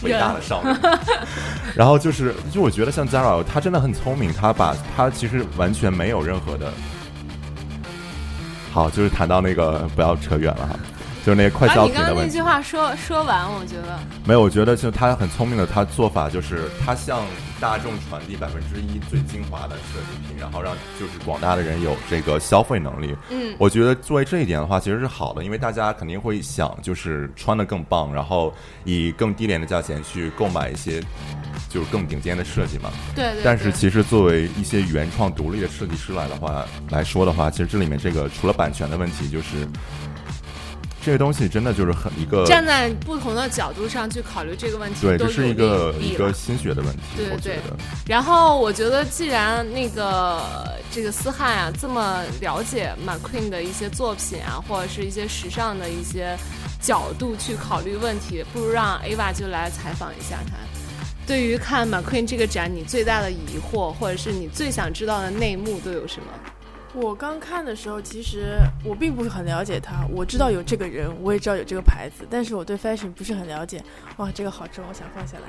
[0.04, 0.80] 伟大的商人。
[1.76, 6.72] 然后就是，就我觉得像 Zara，他真的很聪明，他把他其实完全没有任何的。
[8.72, 10.80] 好，就是谈到那个不要扯远了哈，
[11.26, 12.42] 就是那些快把消你刚刚那品的问题句。
[12.44, 17.26] 话说说完，我觉得没有，我觉得就他很聪明的，他做法就是他向
[17.60, 23.16] 大众传递百分之一最精华的设计品，然后让就是广大的人有这个消费能力。
[23.32, 31.02] 嗯，我觉得作为这一点的话，其实是好的，因为大家肯定会想就是穿的更棒，然后以更低廉的价钱去购买一些
[31.70, 32.92] 就是更顶尖的设计嘛。
[33.16, 33.42] 对对。
[33.44, 39.68] 但是其实作为一些原创独立的设计师来的话来说的话，其实这里面这个除了版权的问题，就是
[41.06, 47.78] 这个东西真的就是很一个站在不同的角度上去考虑这个问题，对，都这是一个一个心血的问题，对对我觉得。
[48.08, 50.42] 然后我觉得，既然那个
[50.92, 56.36] 这个思翰啊这么了解 McQueen 的一些作品啊，或者是一些时尚的一些
[56.82, 60.56] 角度去考虑问题，不如让 Ava 就来采访一下他。
[61.28, 66.28] 对于看 McQueen 这个展，你最大的疑惑，或者是你最想知道的内幕都有什么？
[66.96, 70.06] 我刚看的时候，其实我并不是很了解他。
[70.10, 73.84] 我知道有这个人，我也知道有这个牌子，但是我对 fashion 不是很了解。
[74.18, 75.44] 哇，这个好重，我想放下来。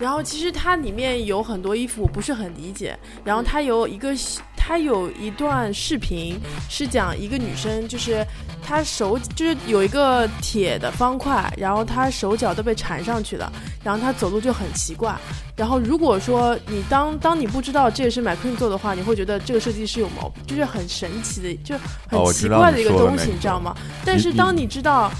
[0.00, 2.98] 然后其实它里面有很多衣服我不是很理解。
[3.22, 4.12] 然后它有一个，
[4.56, 6.36] 它有一段视频
[6.68, 8.26] 是讲一个女生，就是
[8.62, 13.52] 她手就是有一个铁的方块，然后她手脚都被缠上去了，
[13.84, 15.14] 然后她走路就很奇怪。
[15.54, 21.76] 然后如果说你当当你不知道这也是 McQueen 做的话，你会觉得这个设计师有毛病，就是很神奇的，就
[22.10, 23.76] 哦很奇怪的一个东西，你知道吗？
[24.02, 25.12] 但是当你知道，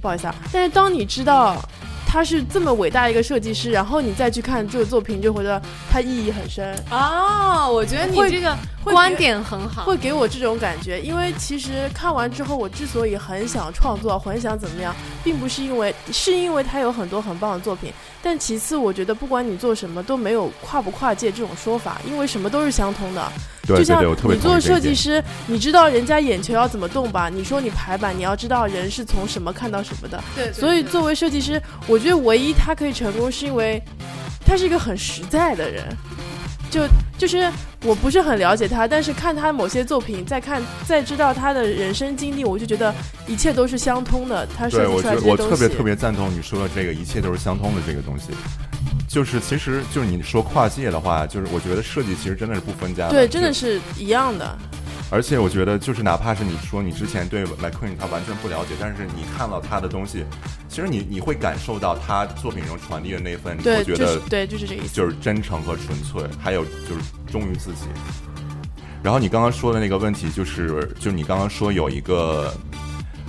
[0.00, 1.62] 不好意思啊，但是当你知道
[2.14, 8.58] 他是这么伟大一个设计师，然后你再去看这个作品，就会觉得它意义很深，哦，我觉得你这个会
[8.92, 9.84] 观点很好。
[9.84, 11.00] 会给我这种感觉。
[11.00, 17.92] 因为其实看完之后，我之所以很想创作，很想怎么样，并不是因为是因为他有很多很棒的作品，
[18.22, 23.32] 但其次我觉得不管你做什么都没有跨不跨界这种说法，因为什么都是相通的。
[23.66, 24.60] 就像对对对，我特别你做。
[24.60, 27.30] 设计师，你知道人家眼球要怎么动吧？
[27.30, 30.22] 你说你排版，你要知道人是从什么看到什么的。
[30.34, 33.82] 对，对对所以作为设计师，我觉得唯一他可以成功，是因为
[34.44, 35.96] 他是一个很实在的人。
[36.74, 37.48] 就就是
[37.84, 42.92] 我不是很了解他，但是看他某些作品，再看再知道他的人生经历，我就觉得
[43.28, 44.44] 一切都是相通的。
[44.58, 48.30] 他设对，计出来我觉得我这些东西，特别特别赞同你说的这个，一切都是相通的这个东西。
[49.08, 53.10] 就是其实就是你说跨界的话，就是我觉得设计其实真的是不分家的。
[53.10, 54.58] 对，真的是一样的。
[55.14, 60.24] 而且我觉得，就是哪怕是你说你之前对 McQueen 他完全不了解，但是你看到他的东西，
[60.68, 64.92] 其实你你会感受到他作品中传递的那份，你会觉得就是对，就是这个意思。
[64.92, 67.00] 就是真诚和纯粹，还有就是
[67.30, 67.86] 忠于自己。
[69.04, 72.52] 然后你刚刚说的那个问题，就是就是你刚刚说有一个，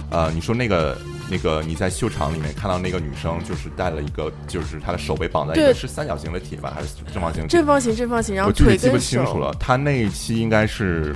[0.10, 0.98] 呃，你说那个
[1.30, 7.48] 那个你在秀场里面看到那个女生，就是带了一个，就是她的手被绑在一个是三角形的铁吧，还是正方形？
[7.48, 8.98] 正方形，正方形，然后我具体记不。
[8.98, 9.54] 清楚了。
[9.60, 11.14] 她那一期应该是，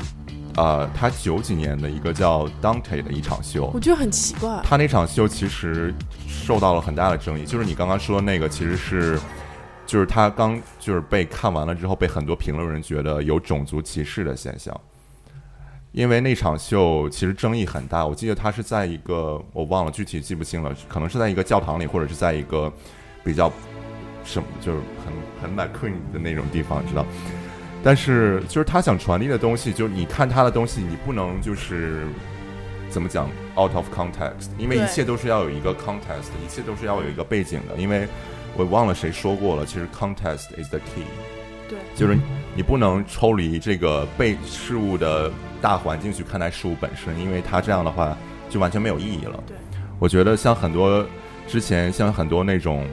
[0.59, 3.79] 呃，他九几年的一个叫 Dante 的一场秀我。
[3.79, 4.59] 觉得很奇怪。
[4.61, 5.93] 他那场秀其实
[6.27, 9.17] 受到了很大的争议，就是你刚刚说的那个，其实是，
[9.85, 14.77] 就是他刚就是被看完了之后，被很多评论人觉得有种族歧视的现象。
[15.93, 22.69] 因为那场秀其实争议很大，我记得他是在一个我忘了具体记不清了，可能是在一个教堂里，或者是在一个
[23.23, 23.49] 比较
[24.25, 27.05] 什么就是很很 McQueen 的那种地方，知道。
[27.83, 32.05] 但是就是他想传递的东西，就是你看他的东西，你不能就是
[32.89, 37.75] 怎么讲 out of context，因为一切都是要有一个 context，一切都是要有一个背景的。
[37.77, 38.07] 因为
[38.57, 41.03] 我忘了谁说过了，其实 context is the key，
[41.69, 42.17] 对，就是
[42.55, 48.17] 你不能抽离这个被事物的大环境去看待事物本身，因为它这样的话
[48.49, 49.41] 就完全没有意义了。
[49.47, 49.55] 对，
[49.99, 51.05] 我觉得像很多
[51.47, 52.85] 之前像很多那种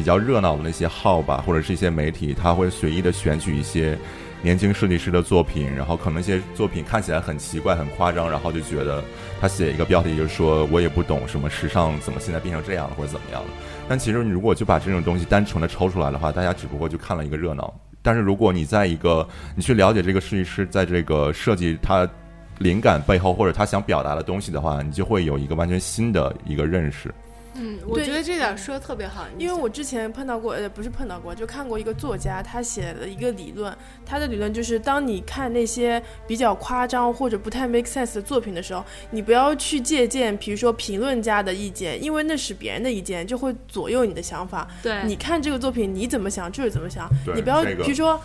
[0.00, 3.98] 比较热闹的那些号吧，或者是一些媒体，他会随意的选取一些
[4.40, 9.04] 年轻设计师的作品，然后可能一些作品看起来很奇怪、很夸张，然后就觉得
[9.42, 13.48] 他写一个标题就是说我也不懂什么时尚怎么现在变成这样了或者怎么样了。
[13.90, 17.70] 但其实你如果就把这种东西单纯的抽出来的话，大家只不过就看了一个热闹。
[18.00, 22.08] 但是如果你在一个你去了解这个设计师在这个设计他
[22.56, 27.12] 灵感背后或者他想表达的东西的话，你就会有一个完全新的一个认识。
[27.54, 44.68] 嗯，我觉得这点说的特别好，因为我之前碰到过，呃，不是碰到过，就看过一个作家，他写了一个理论，他的理论就是，当你看那些比较夸张或者不太 make sense 的作品的时候，你不要去借鉴，比如说评论家的意见，因为那是别人的意见，就会左右你的想法。
[44.82, 48.20] 对你看这个作品，你怎么想就是怎么想，你不要，比如说，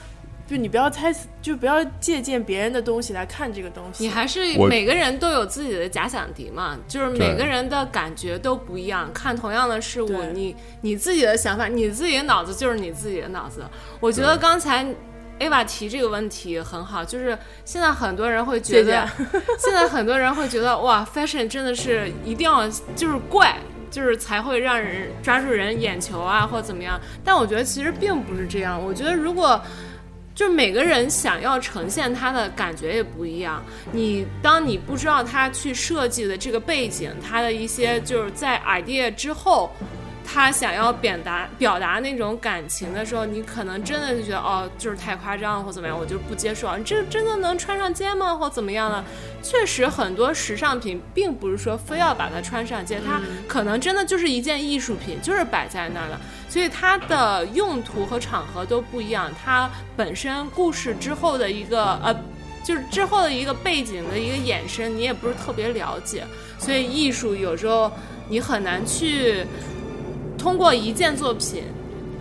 [0.47, 4.03] 就你不要猜，就不要借鉴别人的东西来看这个东西。
[4.03, 13.63] 你还是每个人都有自己的假想敌嘛，就是每个人的感觉都不一样，看同样的事物，你你自己的想法，你自己的脑子就是你自己的脑子。
[14.00, 14.85] 我觉得刚才
[15.39, 19.10] Ava 提这个问题很好，就是现在很多人会觉得，
[19.58, 23.58] 现在很多人会觉得哇，fashion 真的是一定要就是怪，
[23.89, 27.02] 就是才会让人抓住人眼球啊，或怎么样。
[27.23, 28.79] 但我觉得其实并不是这样。
[28.79, 29.60] 我觉得如果
[30.36, 33.63] 就每个人想要呈现他的感觉也不一样。
[33.92, 39.71] 你当你不知道他去设计的这个背景，他的一些就是在 idea 之后。
[40.28, 46.76] 他想要表达表达那种感情的时候，你可能真的就觉得哦，就是太夸张或怎么样，我就不接受。
[46.78, 48.36] 你这真的能穿上街吗？
[48.36, 49.06] 或怎么样呢？
[49.44, 56.19] 确实，很多时尚品并不是说非要把它穿上街，它可能真的就是一件艺术品，就是摆在那儿的。
[56.50, 62.15] 所以它的用途和场合都不一样，它本身故事之后的一个呃，
[62.63, 66.26] 就是之后的一个背景的一个衍生，你也不是特别了解。
[66.58, 67.92] 所以艺术有时候
[68.28, 69.46] 你很难去。
[70.46, 71.63] 通过一件作品，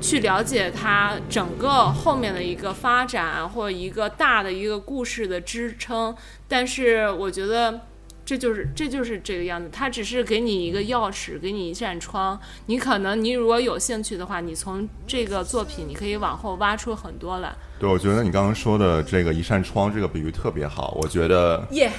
[0.00, 6.16] 去了解它整个后面的一个发展，或一个大的一个故事的支撑。
[6.48, 7.82] 但是我觉得，
[8.24, 9.68] 这就是这就是这个样子。
[9.70, 12.40] 它只是给你一个钥匙，给你一扇窗。
[12.64, 17.54] 你可能你如果有兴趣的话，你从这个作品，你可以往后挖出很多来。
[17.78, 20.96] 对，我觉得你刚刚说的这个一扇窗这个比喻特别好。
[21.02, 21.92] 我觉得，耶。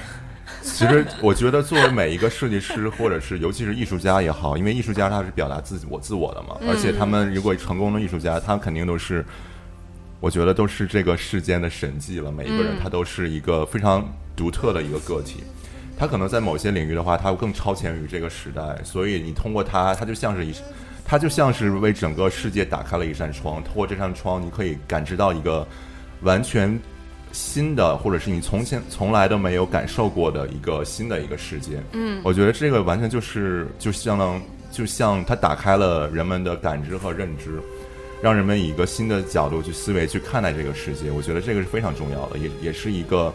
[0.62, 9.24] 其实，我觉得作为每一个设计师，或者是尤其是艺术家也好，因为艺术家他是表达自己我自我的嘛，而且他们如果成功的艺术家，他肯定都是，
[10.20, 12.30] 我觉得都是这个世间的神迹了。
[12.30, 15.42] 每一个人他都是一个非常独特的一个个体，
[15.98, 18.78] 他可能在某些领域的话，他更超前于这个时代。
[18.84, 20.54] 所以你通过他，他就像是一，
[21.04, 23.62] 他就像是为整个世界打开了一扇窗。
[23.64, 25.66] 通过这扇窗，你可以感知到一个
[26.20, 26.78] 完全。
[27.32, 31.82] 新的，或者是你从前从来都没有感受过的一个新的一个世界。
[31.92, 37.60] 嗯，我觉得这个完全就是就相当就像它打开了人们的感知和认知，
[38.22, 41.10] 让人们以一个新的角度去思维去看待这个世界。
[41.10, 43.32] 我觉得这个是非常重要的，也也是一个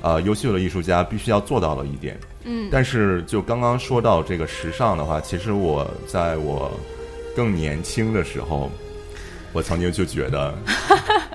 [0.00, 2.18] 呃优秀的艺术家必须要做到的一点。
[2.44, 6.72] 嗯，但是就刚刚说到这个时尚的话，其实我在我
[7.36, 8.68] 更年轻的时候，
[9.52, 10.54] 我曾经就觉得。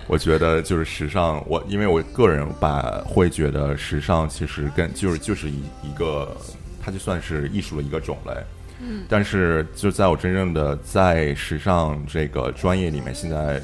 [0.10, 6.34] 我觉得就是时尚，我因为我个人把会觉得时尚其实跟就是就是一一个，
[6.82, 8.32] 它就算是艺术的一个种类。
[8.80, 9.04] 嗯。
[9.10, 13.62] 但是就在我真正的在时尚这个专业里面，现在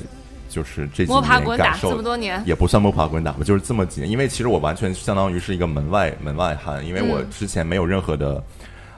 [0.49, 4.11] 就是这几年感受这么多年也不算摸爬滚打吧，就是这么几年。
[4.11, 8.43] 因为其实我完全相当于是一个门外门外汉，因为我之前没有任何的。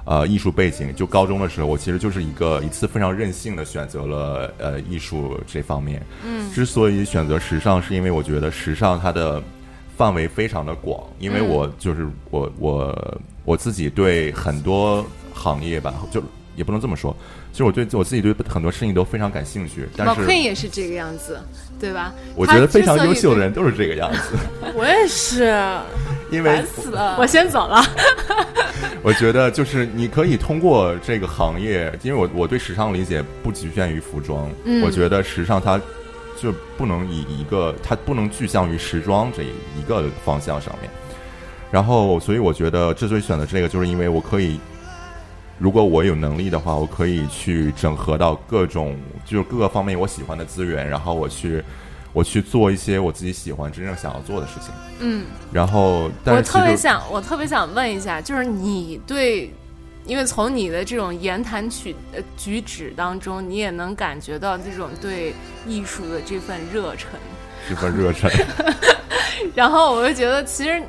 [0.05, 5.99] 呃，艺术背景就高中的时候，我其实就是一个一次非常任性的选择了呃艺术这方面。
[6.23, 9.41] 嗯，之所以选择时尚，是因为我觉得时尚它的
[9.97, 15.03] 范围非常的广，因为我就是我我我自己对很多
[15.33, 16.21] 行业吧，就
[16.55, 17.15] 也不能这么说，
[17.51, 19.89] 其实我对我自己对很多事情都非常感兴趣。
[19.97, 21.39] 但是，McQueen 也是这个样子，
[21.85, 22.11] 对吧？
[22.35, 24.35] 我觉得非常优秀的人都是这个样子。
[24.73, 25.55] 我也是，
[26.31, 27.83] 因为烦死了，我先走了。
[29.03, 34.49] 我觉得就是你可以通过这个行业，因为我我对时尚理解不局限于服装，
[34.83, 35.79] 我觉得时尚它
[36.41, 40.89] 就不能以一个它不能具象于时装这一个方向上面。
[41.71, 44.59] 然后，所以我觉得之所以选择这个，就是因为我可以，
[45.57, 51.63] 如果我有能力的话，我可以去整合到各种就是各个方面我喜欢的资源，然后我去。
[52.13, 54.69] 我去做一些我自己喜欢、真正想要做的事情。
[55.01, 59.53] 嗯，然后，我特别想，我特别想问一下，就是你对，
[60.05, 65.33] 因为从你的这种言谈举呃举止当中，你也能感觉到这种对
[65.67, 67.19] 艺术的这份热忱，
[67.67, 68.31] 这份热忱。
[69.53, 70.81] 然后我就觉得，其实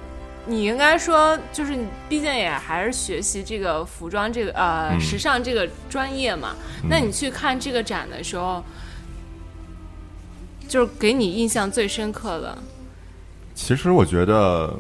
[0.47, 6.55] 你应该说，就是你毕竟也还是学习这个服装这个呃时尚这个专业嘛。
[6.89, 8.65] 那你去看这个展的时候。
[10.69, 12.59] 就是给你印象最深刻的。
[13.55, 14.77] 其实我觉得，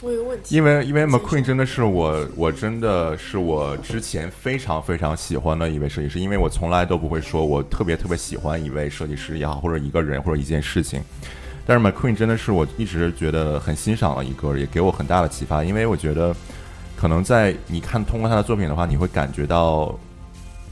[0.00, 6.20] 我有个问题，因为因为 McQueen 真的是我，我真的是我之前非常非常喜欢的一位设计师。
[6.20, 11.02] 因为我从来都不会说我特别特别喜欢一位设计师也好，或者一个人或者一件事情。
[11.66, 15.64] 但是 McQueen 真的是我一直觉得很欣赏的一个，也给我很大的启发。
[15.64, 16.34] 因为我觉得，
[16.96, 19.98] 可能在你看通过他的作品的话，你会感觉到，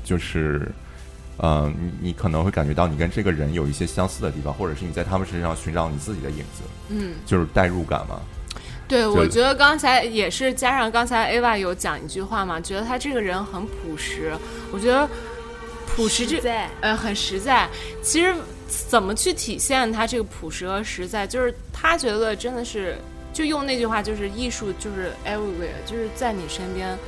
[0.05, 0.71] 就是。
[1.39, 8.21] 嗯，你你可能会感觉到你跟这个人有一些相似的地方，或者是你在他们身上寻找你自己的影子，嗯，就是代入感嘛。
[8.87, 14.33] 对，我觉得刚才也是加上刚才 Ava 有讲一句话嘛，觉得他这个人很朴实。
[14.71, 15.11] 我觉得
[15.95, 16.41] 朴实这
[16.81, 17.69] 呃很实在。
[18.03, 18.35] 其实
[18.89, 22.97] 怎么去体现他这个朴实和实在，就是他觉得真的是
[23.33, 26.99] 就用那句话，就是艺术就是 everywhere，就是在你身边。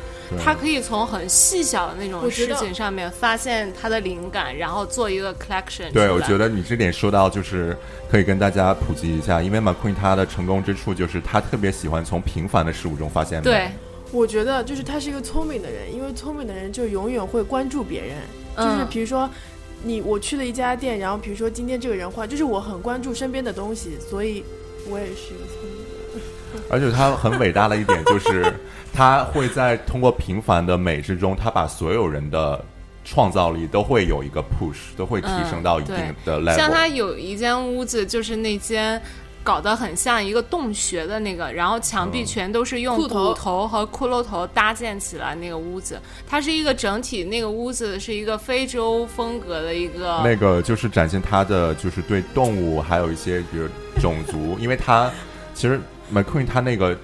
[0.45, 7.76] 他可以从很细小的那种事情上面发现他的灵感，然后做一个 collection 对，我觉得你这点说到就是
[8.11, 13.45] 可以跟大家普及一下，因为 McQueen 他的成功之处就是他特别喜欢从平凡的事物中发现美。
[13.45, 13.70] 对，
[14.16, 18.16] 我觉得就是他是一个聪明的人，因为聪明的人就永远会关注别人，
[18.56, 19.28] 就是嗯比如说。
[19.84, 24.42] 你我去了一家店，然后比如说今天这个人换，就是我很关注身边的东西，所以
[24.88, 26.64] 我也是一个聪明的人。
[26.70, 28.52] 而且他很伟大的一点就是，
[28.92, 32.64] 他会在通过平凡的美之中，他把所有人的
[33.04, 35.94] 创造力都会有一个 push，都会提升到一定
[36.24, 36.56] 的 level。
[36.56, 39.00] 像他有一间屋子，就是那间
[39.47, 46.01] 搞得很像一个洞穴的那个，然后墙壁嗯全都是用骷髅头骨头和骷髅头搭建起来那个屋子。
[46.28, 50.20] 它是一个整体，那个屋子是一个非洲风格的一个。
[50.24, 53.68] 那个就是展现他的就是对动物还有一些比如
[54.01, 55.09] 种族，因为他
[55.55, 55.80] 其实
[56.12, 56.99] McQueen 他那个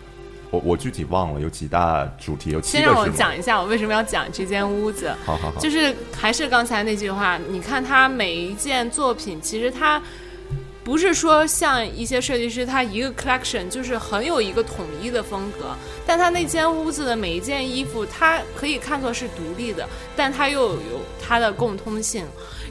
[0.51, 3.09] 我我具体忘了有几大主题，有七先让我？
[3.11, 5.15] 讲一下我为什么要讲这间屋子。
[5.25, 10.03] 好好好，就是还是刚才那句话，你看他每一件作品，其实他
[10.85, 22.27] 不是说像一些设计师，他一个 collection 就是很有一个统一的风格，但他那间屋子的每一件衣服，它可以看作是独立的，但它又有它的共通性。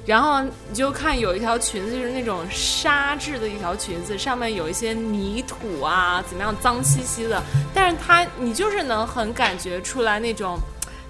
[0.05, 7.41] 然后你就看有一条裙子，就是那种纱质的一条裙子，上面有一些泥土啊，怎么样脏兮兮的，
[7.73, 10.59] 但是它你就是能很感觉出来那种，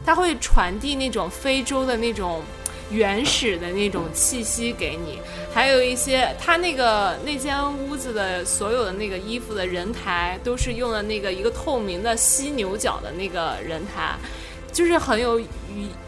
[0.06, 2.44] 它会传递那种非洲的那种
[2.92, 5.20] 原始的那种气息给你，
[5.54, 14.16] 还有一些他那个那间屋子的所有的那个衣服的人台都是用的那个一个透明的犀牛角的那个人台，
[14.72, 15.46] 就是很有与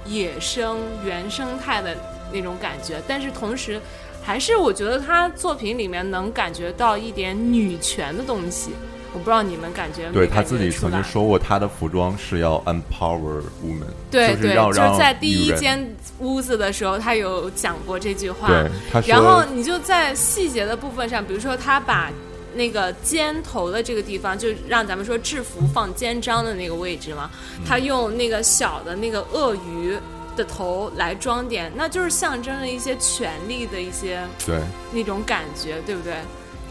[0.06, 1.96] 野生原生态的
[2.32, 3.80] 那种感觉，但是同时。
[4.26, 8.72] 还是我觉得他作品里面能感觉到一点女权的东西，
[9.14, 18.48] 我不知道你们感觉没对他自己曾经说过，他的服装是要 empower woman，就是对对，就是在第一间屋子的时候，他有讲过这句话。
[18.48, 22.12] 对他，然后你就在细节的部分上，比如说他把
[22.56, 29.96] 那个肩头的这个地方，就让咱们说制服放肩章的那个位置嘛，嗯他用那个小的那个鳄鱼
[30.36, 34.60] 的头来装点，那就是象征了一些权力的一些对
[34.92, 36.16] 那种感觉，对不对？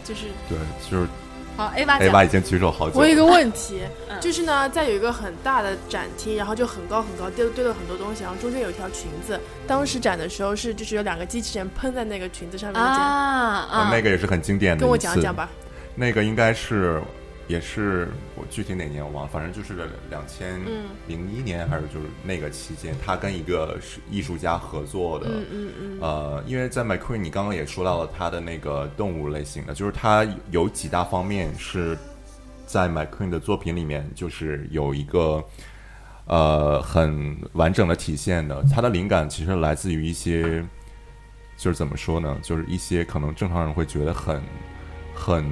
[0.03, 0.57] 就是对，
[0.91, 1.07] 就是
[1.55, 9.39] 好，A 八 A 讲爸已经举手好久我有一个问题，嗯 就是呢，在有一个很大的展厅，然后就很高很高，堆堆了很多东西，然后中间有一条裙子。
[9.67, 14.81] 当时展的时候是就是有两个机器人喷在那个裙子上面那个也是很经典的。
[14.81, 15.35] 跟我讲讲。
[15.35, 15.47] 吧。
[15.95, 16.99] 那个应该是，
[17.47, 19.75] 也是我具体哪年我忘了，反正就是
[20.09, 25.27] 两千嗯零一年还是就是那个期间，他跟一个是艺术家合作的。
[25.27, 31.97] 嗯嗯嗯，呃，因为在 McQueen，你刚刚也说到了他的那个动物类型的，就是他有几大方面是
[32.65, 35.43] 在 McQueen 的作品里面，就是有一个
[36.25, 38.63] 呃很完整的体现的。
[38.73, 40.63] 他的灵感其实来自于一些，
[41.57, 44.41] 就是怎么说呢，就是一些可能正常人会觉得很
[45.13, 45.45] 很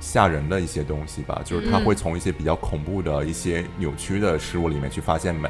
[0.00, 5.48] 吓人的一些东西吧，就是他嗯会从一些比较恐怖的一些扭曲的事物里面去发现美。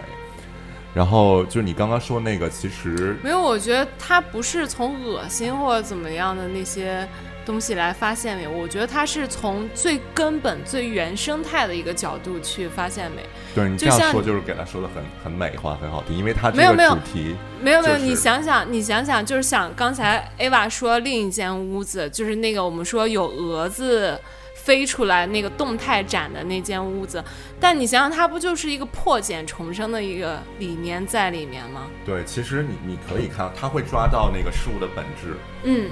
[0.93, 7.09] 然后就是你刚刚说那个，其实没有，我觉得他不是从恶心或者怎么样的那些
[7.47, 13.23] 东西来发现美，我觉得他是从最根本、最原生态的一个角度去发现美。
[13.55, 24.21] 对你这样说，就是给他说的很很美化，很好听，因为他这个没有没有主题，没有没有，你想想，你想想，就是想刚才 Ava 说另一间屋子，就是那个我们说有蛾子
[24.63, 27.23] 飞出来那个动态展的那间屋子，
[27.59, 31.87] 但你想想，它不就是一个破茧重生的一个理念在里面吗？
[32.05, 35.35] 对，其实你你可以看，他会抓到那个事物的本质。
[35.65, 35.89] 嗯，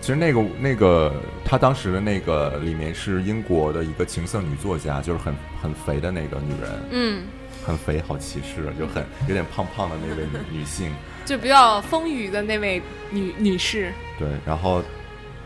[0.00, 7.22] 其实那个那个他当时的那个里面是英国的一个情色女作家，就是很很肥的那个女人，嗯，
[7.64, 10.92] 很肥，好歧视，就很有点胖胖的那位女女性。
[11.24, 14.82] 就比较丰腴的那位女女士，对，然后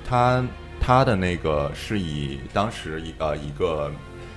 [0.08, 0.42] 她
[0.84, 3.90] 她的那个是以当时一呃一个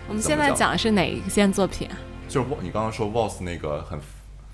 [0.08, 0.56] 我们现在讲？
[0.56, 1.89] 讲的是哪一件作品？
[1.89, 1.98] 啊？
[2.30, 4.00] 就是你刚刚说 Voss 那个很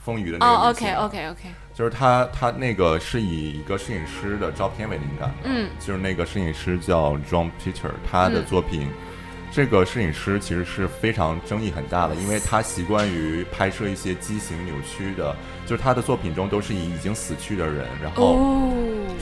[0.04, 8.46] 丰腴的那哦个，OK OK OK，就是他，他那个是以一个摄影师的照片为灵感的，嗯，就是那个摄影师叫 John Peter，他的嗯。
[8.48, 8.90] 作品，
[9.56, 15.36] 这个摄影师其实是非常争议很大的，因为他习惯于拍摄一些畸形扭曲的，
[15.68, 18.74] 就是他的作品中都是以已经死去的人，然后哦，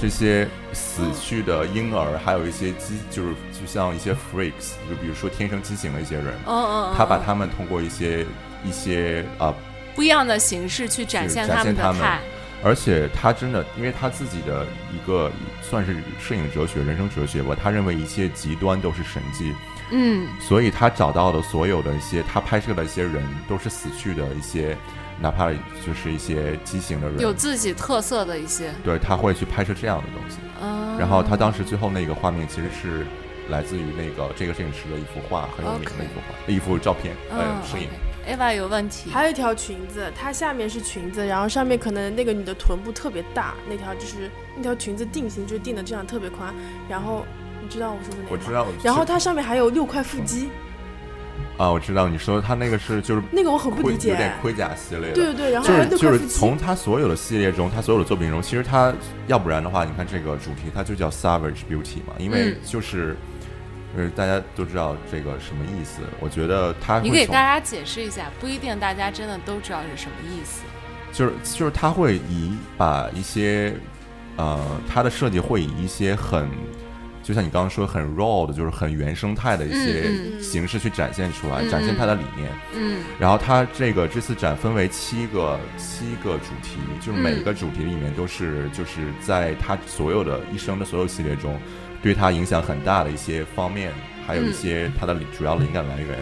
[0.01, 8.25] 这些死去的婴儿，还有一些畸，就是就像一些 freaks，就比如说天生畸形的一些人，他把嗯他们通过一些
[8.63, 9.53] 一些啊
[9.93, 11.99] 不一样的形式去展现他展现他们们。
[11.99, 12.19] 的态，
[12.63, 15.29] 而且他真的，因为他自己的一个
[15.61, 19.53] 算是摄影哲学、人生哲学吧，他认为一切极端都是神迹。
[19.91, 20.27] 嗯。
[20.39, 24.75] 所以他找到的所有的一些他拍摄的一些人都是死去的一些，
[25.19, 25.51] 哪怕
[25.85, 30.37] 就是一些畸形的人，有自己特色的一些，对他会去拍摄这样的东西。
[30.61, 33.05] 嗯，然后他当时最后那个画面其实是
[33.49, 37.87] 来自于那个这个摄影师的一幅画，很有名的一幅画，一幅照片，嗯呃，摄影。
[38.29, 46.53] Ava 有问题，还有一条裙子，它下面是裙子，然后上面可能那个女的臀部特别大，那条就是那条裙子定型就是定的这样特别宽，
[46.87, 47.40] 然后你
[47.71, 48.31] 知道我说的哪个？
[48.31, 50.49] 我知道，然后它上面还有六块腹肌，
[51.57, 56.27] 啊，我知道你说他那个是就是那个我很不理解有点盔甲系列的，对对对，然后就是就是。
[56.27, 58.93] 从他所有的系列中，他所有的作品中，其实他
[59.27, 63.15] 要不然的话，你看这个主题它就叫 Savage Beauty 嘛，因为嗯就是。
[63.93, 65.99] 呃，大家都知道这个什么意思。
[66.21, 70.61] 我觉得他你给大家解释一下，不一定大家真的都知道是什么意思。
[71.11, 73.75] 就是就是他会以把一些
[74.37, 74.57] 呃，
[74.87, 76.47] 他的设计会以一些很，
[77.23, 82.49] 就像你刚刚说很 raw 的，就是很原生态的一些形式去展现出来，嗯展现它的理念。
[82.73, 83.03] 嗯。
[83.19, 87.39] 然后它这个这次展分为七个七个主题，就是每嗯。
[87.39, 91.59] 一个主题里面都是就是在他所有的一生的所有系列中，
[92.01, 93.91] 对他影响很大的一些方面，
[94.27, 96.19] 还有一些他的主要灵感来源。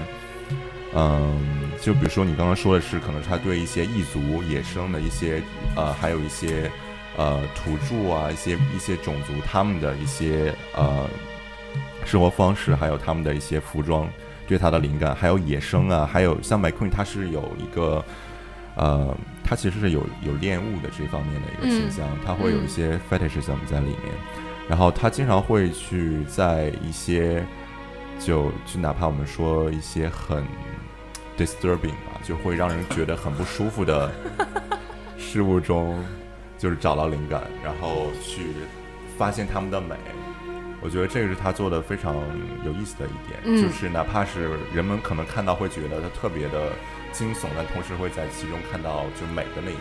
[0.95, 1.39] 嗯，
[1.79, 5.41] 就比如说你刚刚说的是，可能是他对一些异族、野生的一些
[5.75, 6.71] 呃，还有一些
[7.19, 11.05] 呃土著啊，一些一些种族他们的一些呃
[12.05, 14.07] 生活方式，还有他们的一些服装，
[14.47, 18.03] 对他的灵感，还有野生啊，还有像 McQueen，他是有一个
[18.75, 19.13] 呃，
[19.43, 24.13] 他其实是有有恋物的这方面的一个倾向，他会有一些 fetishism 在里面，
[24.69, 27.45] 然后他经常会去在一些
[28.17, 30.41] 就就哪怕我们说一些很
[31.37, 34.09] disturbing 吧，就会让人觉得很不舒服的
[35.17, 36.01] 事物中，
[36.59, 38.53] 就是找到灵感，然后去
[39.17, 39.95] 发现他们的美。
[40.81, 42.15] 我觉得这个是他做的非常
[42.63, 46.71] 有意思的一点，嗯就是哪怕是人们可能看到会觉得他特别的
[47.11, 49.75] 惊悚，但同时会在其中看到就美的那一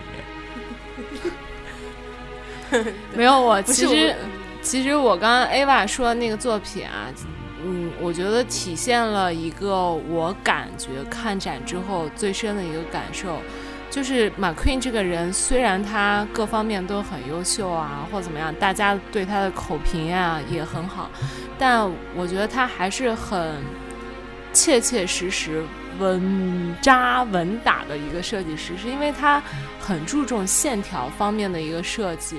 [2.72, 2.94] 面。
[3.14, 4.14] 没有我，其实我
[4.60, 7.06] 其实我刚刚 Ava 说的那个作品啊，
[7.64, 13.40] 嗯，我觉得体现了一个我感觉看展之后最深的一个感受，
[13.90, 21.10] 就是马 Queen 这个人，虽然他各方面都很优秀啊，或怎么样，大家对他的口评啊也很好，
[21.58, 23.56] 但我觉得他还是很
[24.52, 25.64] 切切实实、
[25.98, 29.42] 稳扎稳打的一个设计师，是因为他
[29.80, 32.38] 很注重线条方面的一个设计。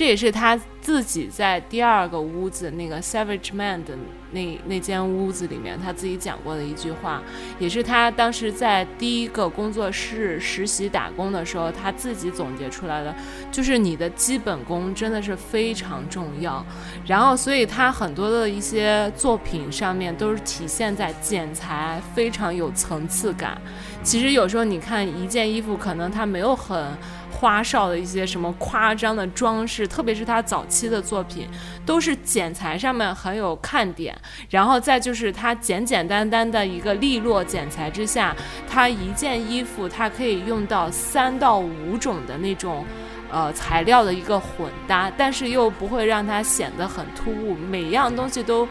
[0.00, 3.94] 这也是他自己在第二个屋子那个 Savage Man 的
[4.32, 7.22] 那那间屋子里面，他自己讲过的一句话，
[7.58, 13.14] 也是他当时在第一个工作室实习打工的时候，他自己总结出来的，
[13.52, 16.64] 就是你的基本功真的是非常重要。
[17.04, 23.60] 然后，所以他很多的一些作品上面都是体现在剪裁非常有层次感。
[24.02, 26.96] 其实有时候你看一件衣服，可能它没有很
[27.30, 31.48] 花哨的一些什么夸张的装饰，特别是他早期的作品，
[31.86, 34.14] 都是剪裁上面很有看点，
[34.48, 38.36] 然后再就是他简简单单的一个利落剪裁之下，
[38.68, 42.84] 它一件衣服它可以用到三到五种的那种。
[43.32, 48.66] 呃，材料的一个混搭，但是又不会让它显得很突兀，每样东西都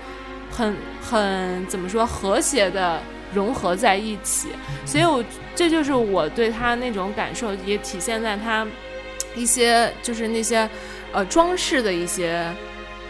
[0.52, 3.02] 很很怎么说和谐的
[3.34, 4.50] 融合在一起，
[4.86, 5.24] 所以我
[5.60, 8.66] 这就是我对他那种感受，也体现在他
[9.36, 10.70] 一些就是那些
[11.12, 12.50] 呃装饰的一些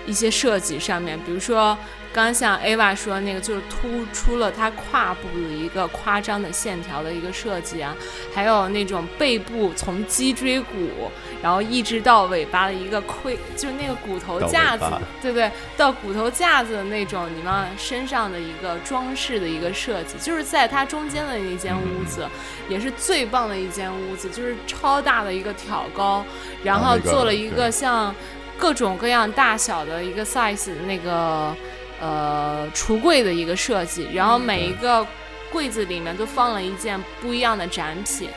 [0.08, 1.78] 一些设计上面，比如说
[2.12, 7.96] 刚刚像 Ava 说那个，就是突出了他胯部的一个夸张的线条的一个设计啊，
[8.34, 14.84] 还有那种背部从脊椎骨，然后一直到尾巴的一个盔，就是那个骨头架子，
[15.22, 15.50] 对不对？
[15.78, 22.28] 到骨头架子的那种你往身上的一个装饰的一个设计，就是在它中间的那间屋子，
[22.68, 26.26] 也是最棒的一间屋子，就是超大的一个挑高，
[26.64, 28.14] 然后做了一个像
[28.58, 31.56] 各种各样大小的一个 size 的那个
[32.02, 35.08] 呃橱柜的一个设计，然后每一个
[35.52, 38.30] 柜子里面都放了一件不一样的展品。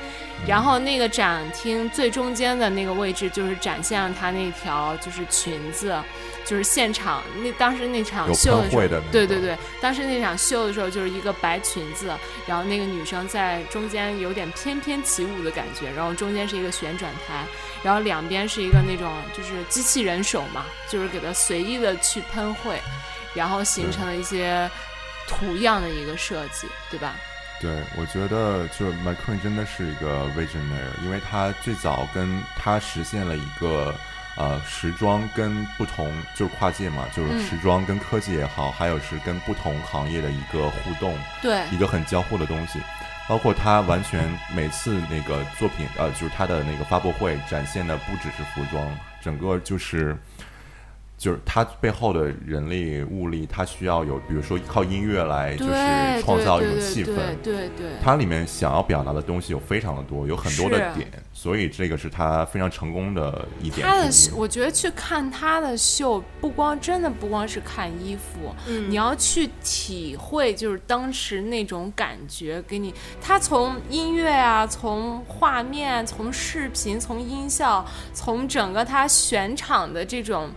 [0.46, 5.96] 然后那个展厅最中间的那个位置，就是展现了她那条就是裙子，
[6.44, 8.82] 就是现场那当时那场秀的时候
[9.12, 12.12] 对对对，当时那场秀的时候就是一个白裙子，
[12.46, 17.44] 然后那个女生在中间有点翩翩起舞的感觉，然后中间是一个旋转台，
[17.82, 22.80] 然后两边是一个那种就是机器人手嘛，就是给它随意的去喷绘，
[23.32, 24.68] 然后形成了一些
[25.28, 27.14] 图样的一个设计，对吧？
[27.62, 33.94] 对，我觉得就是 McQueen 真的是一个 visionary，因为他最早跟他实现了一个
[34.36, 42.80] 呃时装跟不同就是跨界嘛，就是嗯时装跟科技也好，还有是跟不同行业的一个互动，对一个很交互的东西。
[43.28, 48.92] 包括他完全每次那个作品，呃，就是他的那个发布会展现的不只是服装，
[49.22, 50.18] 整个就是
[51.22, 55.72] 就是他背后的人力物力，他需要有，比如说靠音乐来就是
[56.20, 57.14] 创造一种气氛。
[57.44, 80.50] 对对对，它里面想要表达的东西有非常的多，有很多的点，所以这个是他非常成功的一点他的我觉得去看他的秀，不光真的不光是看衣服，嗯你要去体会，就是当时那种感觉，给你他从音乐啊，从画面，从视频，从音效，从整个他选场的这种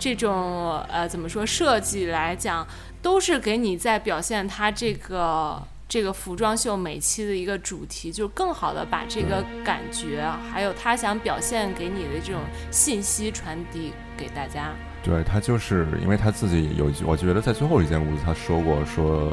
[0.00, 2.66] 这种呃怎么说设计来讲，
[3.00, 5.62] 都是给你在表现他这个。
[5.90, 12.40] 这个服装秀每期的一个主题，就是更好的把这个感觉，还有他想表现给你的这种
[12.70, 14.70] 信息传递给大家。
[15.02, 19.32] 对他就是因为他自己有一句，我觉得在最后一间屋子他说过说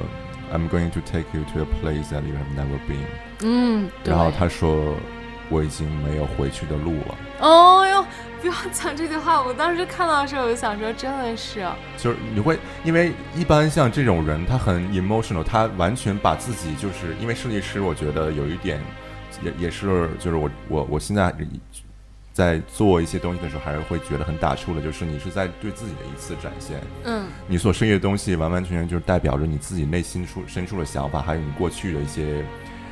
[0.51, 3.05] ，I'm going to take you to a place that you have never been。
[3.43, 4.11] 嗯，对。
[4.11, 4.95] 然后他说
[5.49, 7.15] 我已经没有回去的路了。
[7.39, 8.03] 哦哟，
[8.41, 9.41] 不要讲这句话！
[9.41, 11.65] 我当时看到的时候，我就想说，真的是，
[11.97, 18.79] 就是你会，因为一般像这种人，他很 emotional，他完全把自己就是因为设计师，我觉得有一点
[19.41, 21.35] 也也是，就是我我我现在
[22.31, 32.45] 在做一些东西的时候，还是会觉得很打怵的，就是你是在对自己的一次展现，嗯，你所设计的东西完完全全就是代表着你自己内心处深处的想法，还有你过去的一些，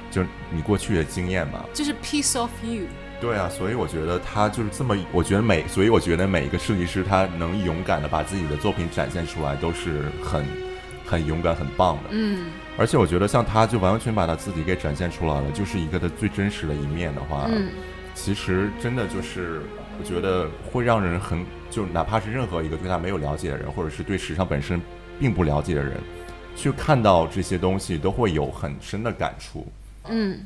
[0.09, 1.63] 就是你过去的经验吧。
[1.71, 2.87] 就是 piece of you。
[3.25, 10.45] 对啊，所以我觉得他就是这么，我觉得每，所以我觉得每一个设计师他能勇敢的把自己的作品展现出来，都是很
[11.03, 12.09] 很勇敢、很棒的。
[12.11, 12.45] 嗯
[12.77, 17.71] 而且我觉得像他，就完完全把他自己给展现出来了，就是一个他最真实的一面的话，嗯，
[18.13, 19.59] 其实真的就是
[19.97, 24.79] 我觉得会让人很，就哪怕是任何一个对他没有了解的人，或者是对时尚本身
[25.19, 25.97] 并不了解的人，
[26.55, 29.65] 去看到这些东西，都会有很深的感触。
[30.09, 30.45] 嗯。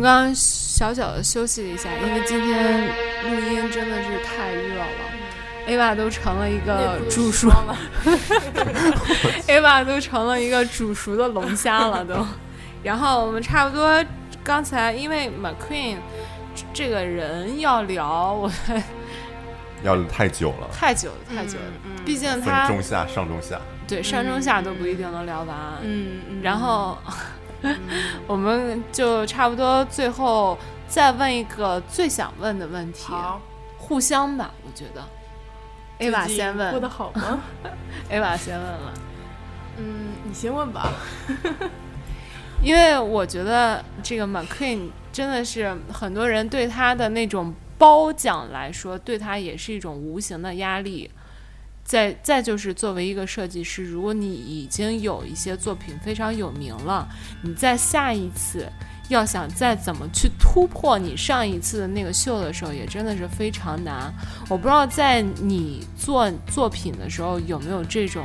[0.00, 2.88] 们刚刚小小的休息了一下，因为今天
[3.24, 4.86] 录音真的是太热了
[5.68, 7.76] ，Ava 都成了一个煮熟了。
[9.46, 12.26] Ava 都成了一个煮熟的龙虾了都。
[12.82, 14.02] 然后我们差不多
[14.42, 15.98] 刚才因为 McQueen
[16.72, 18.50] 这个人要聊，我
[19.82, 23.60] 要太久了，太久了太久了，嗯毕竟分他中下上中下。
[23.86, 25.56] 对上中下都不一定能聊完。
[25.82, 26.96] 嗯嗯，然后
[28.26, 30.56] 我们就差不多最后
[30.88, 33.40] 再问一个最想问的问题，好
[33.76, 35.02] 互相吧，我觉得。
[35.98, 37.40] 最近先问过得好吗？
[38.10, 38.94] Ava 先问了，
[39.76, 40.92] 嗯，你先问吧。
[42.62, 51.10] 因为我觉得这个 McQueen 真的是很多人对他的那种褒奖来说，对他也是一种无形的压力。
[51.90, 57.08] 再再就是作为一个设计师，如果你已经有一些作品非常有名了，
[57.42, 58.64] 你在下一次
[59.08, 64.14] 要想再怎么去突破你上一次的那个秀的时候，也真的是非常难。
[64.48, 68.24] 我不知道在你做作品的时候有没有这种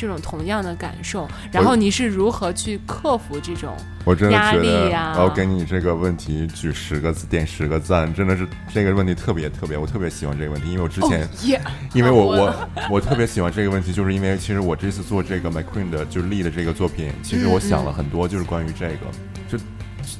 [0.00, 3.76] 这种同样的感受，然后你是如何去克服这种？
[4.06, 11.60] 我真的压觉得，力呀我要给你这个问题举十个字，点十个赞，真的是这个问题特别特别，我特别喜欢这个问题，因为我之前，耶、
[11.92, 12.54] 因为我我我
[12.92, 19.06] 我特别喜欢这个问题，就是因为其实我这次做这个 McQueen 的就是立的这个作品，其实我想了很多，就是关于这个，
[19.46, 19.58] 就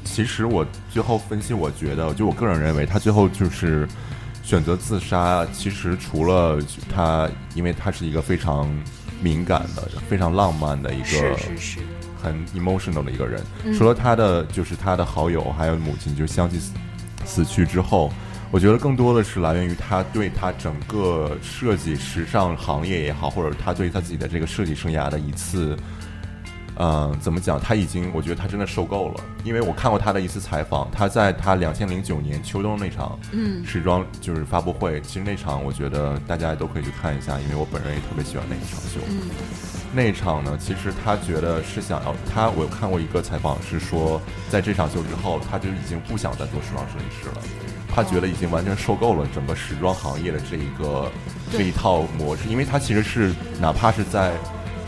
[0.04, 3.88] 其实我最后分析，我觉得，就我个人认为，他最后就是
[4.42, 6.58] 选择自杀，其实除了
[6.94, 8.68] 他，因为他是一个非常
[9.20, 11.78] 敏感的、非常浪漫的一个是是是，
[12.22, 13.42] 很 emotional 的一个人。
[13.64, 16.72] 嗯除了他的，就是他的好友还有母亲，就相继死
[17.24, 18.10] 死去之后，
[18.50, 25.76] 我觉得更多的是来源于他对他整个设计时尚行业也好，或者他对他自己的这个设计生涯的一次。
[26.82, 27.60] 嗯，怎么讲？
[27.60, 38.98] 他已经，我觉得他真的受够了，因为我看过他的一次采访，他在他两千零九年秋冬那场嗯时装就是发布会，其实那场我觉得大家都可以去看一下，因为我本人也特别喜欢那一场秀。
[39.10, 39.28] 嗯
[39.92, 47.42] 那一场呢，其实他觉得是想要他，我有看过一个采访是说，在这场秀之后，他就已经不想再做时装设计师了，
[47.92, 51.10] 他觉得已经完全受够了整个时装行业的这一个
[51.50, 54.32] 这一套模式，因为他其实是哪怕是在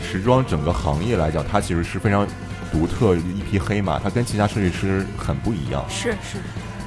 [0.03, 2.27] 时装整个行业来讲，它其实是非常
[2.71, 5.83] 独特一匹黑马，它跟其他设计师很不一样。
[5.89, 6.37] 是是，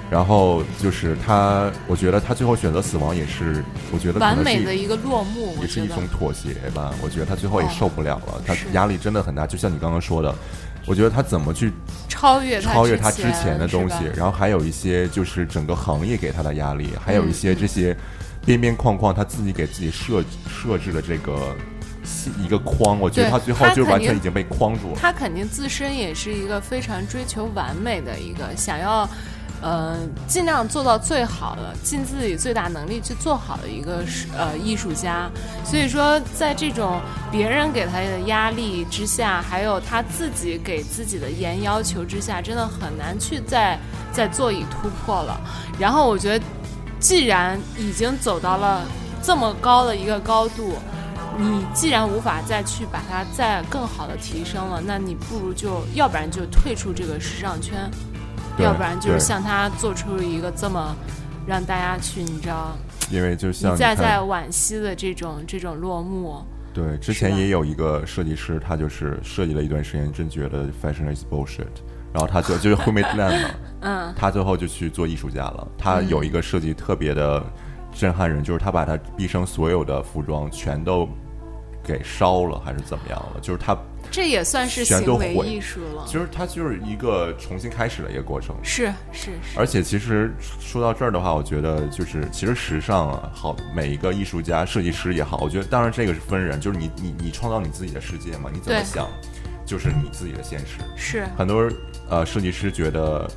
[0.08, 6.94] 然后就是他，我觉得他最后选择死亡也是，我觉得完美的一个落幕，也是一种妥协吧。
[7.02, 9.46] 我觉得他最后也哦受不了了，他压力真的很大。
[9.46, 10.32] 就像你刚刚说的，
[10.86, 11.72] 我觉得他怎么去
[12.08, 17.96] 超越超越他之前前的东西，然后还有一些就是整个行业给他的压力，还有一些嗯这些
[18.44, 21.75] 边边框框他自己给自己设设置的这个系
[22.38, 24.98] 一个框，我觉得他最后就完全已经被框住了。
[25.00, 29.08] 他肯定自身也是一个非常追求完美的一个，想要，
[29.60, 29.96] 呃，
[30.28, 35.30] 尽量做到最好的，尽自己最大能力去做好的一个是呃艺术家。
[35.64, 37.00] 所以说，在这种
[37.30, 43.78] 别人给他的压力之下，还有他自己给自己的严要求之下，真的很难去再
[44.12, 45.40] 再做以突破了。
[45.78, 46.44] 然后我觉得，
[47.00, 48.82] 既然已经走到了
[49.22, 50.74] 这么高的一个高度，
[51.38, 57.90] 你既然无法再去把它再更好的提升了，那你不如就要不然就退出这个时尚圈，
[58.58, 60.96] 要不然就是对像他做出一个这么
[61.46, 62.76] 让大家去你知道
[63.10, 66.42] 因为就像一再看再惋惜的这种这种落幕。
[66.72, 71.64] 对，之前也有一个设计师，他就是设计了一段时间，真觉得 fashion is bullshit，
[72.12, 75.68] 然后他就 就是 h u m i t Land 嘛，嗯，他最后就去做艺术家了。
[75.78, 77.42] 他嗯有一个设计特别的
[77.92, 81.08] 震撼人，就是他把他毕生所有的服装全都
[81.86, 83.40] 给烧了，还是怎么样了？
[83.40, 83.76] 就是他，
[84.10, 86.04] 这也算是行为毁艺术了。
[86.04, 88.56] 其实他就是一个重新开始的一个过程。
[88.62, 99.08] 是是是，而且其实说到这儿的话，我觉得就是其实时尚啊，好每一个艺术家、设计师也好，我觉得当然这个是分人，就是你你你创造你自己的世界嘛，你怎么想，
[99.64, 100.78] 就是你自己的现实。
[100.96, 101.70] 是很多
[102.10, 103.30] 呃设计师觉得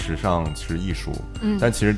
[0.00, 1.94] 时尚是艺术，嗯但其实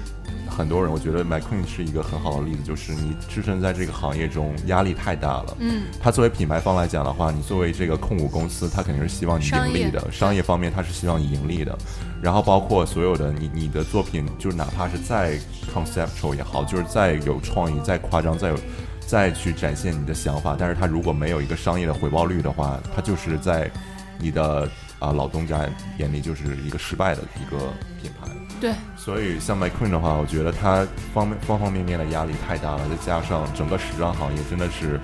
[0.48, 5.57] 很多人我觉得 McQueen 是一个很好的例子，就是你置身在这个行业中压力太大了。
[5.61, 10.11] 嗯，他作为品牌方来讲的话，你作为这个控股公司，他肯定是希望你盈利的。
[10.11, 11.78] 商业方面，他是希望你盈利的。
[12.20, 15.38] 然后包括所有的你你的作品，就是哪怕是再
[15.72, 18.59] conceptual 也好，就是再有创意、再夸张、再有
[19.00, 23.70] 再去展现你的想法，但是他如果没有一个商业的回报率的话，他就是在
[24.18, 24.68] 你的
[25.03, 25.59] 啊、老东家
[25.98, 27.59] 眼里就是一个失败的一个
[28.00, 28.28] 品牌。
[28.61, 35.00] 对，所以像 McQueen 的话，我觉得他方面方方面面的压力太大了，再加上整个时装行业真的是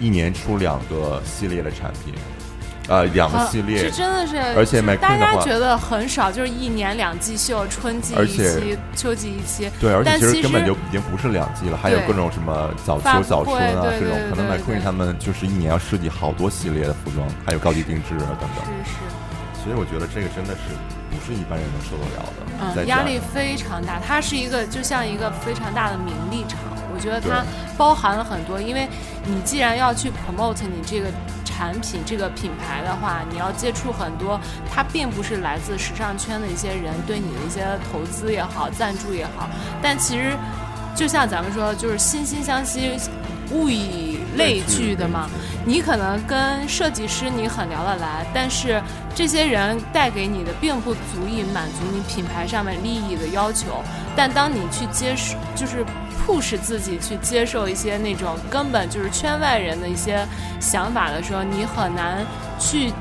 [0.00, 2.14] 一年出两个系列的产品，
[2.88, 9.70] 呃，两个啊系列这，真的是，而且就是 McQueen 大的话家觉得很少，就是一年两季秀，春季一期，秋季一期。
[9.78, 19.23] 对，而且但其其实根本就已经不是两季了，还有各种什么早秋、早春啊这种，可能 McQueen 他们就是一年要设计好多系列的服装，还有高级定制啊等等，是是。
[19.64, 20.60] 所以我觉得这个真的是
[21.10, 26.58] 不是一般人能受得了的，嗯，压力非常大，它是一个就像一个非常大的名利场，
[26.94, 27.42] 我觉得它
[27.78, 28.86] 包含了很多，因为
[29.24, 31.06] 你既然要去 promote 你这个
[31.46, 34.38] 产品、这个品牌的话，你要接触很多，
[34.70, 39.48] 它并不是来自时尚圈的一些人对你的一些投资也好、赞助也好，
[39.80, 40.36] 但其实
[40.94, 42.98] 就像咱们说，就是惺惺相惜，
[43.50, 45.28] 物以类聚的嘛。
[45.66, 48.82] 你可能跟设计师你很聊得来，但是
[49.14, 53.82] 这些人带给你的并不足以满足你品牌上面利益的要求。
[54.14, 55.84] 但当你去接受，就是
[56.26, 60.26] push 自己去接受一些那种根本就是圈外人的一些
[60.60, 62.24] 想法的时候，你很难
[62.58, 62.92] 去。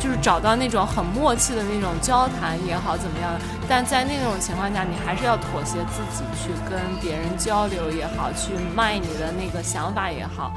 [0.00, 3.30] 就是找到那种很默契的那种交谈也好，怎么样？
[3.68, 10.50] 但在那种情况下，你还是要妥协自己去跟别人交流也好，去卖你的那个想法也好，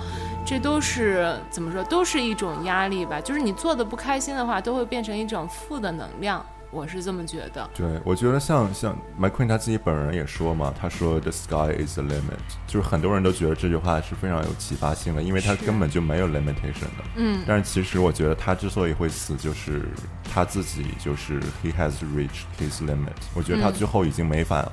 [0.46, 1.84] 这都是怎么说？
[1.84, 3.20] 都是一种压力吧。
[3.20, 6.44] 就是你做的不开心的话，都会变成一种负的能量。
[6.74, 7.70] 我是这么觉得。
[7.76, 17.04] 对，我觉得像像 McQueen 他自己本人也说嘛，他说 “The sky is the limit”，就是很多人都觉得这句话是非常有启发性的，因为他根本就没有 limitation 的。
[17.16, 19.84] 嗯，但是其实我觉得他之所以会死，就是
[20.34, 23.14] 他自己就是 he has reached his limit。
[23.36, 24.68] 我觉得他嗯最后已经没法，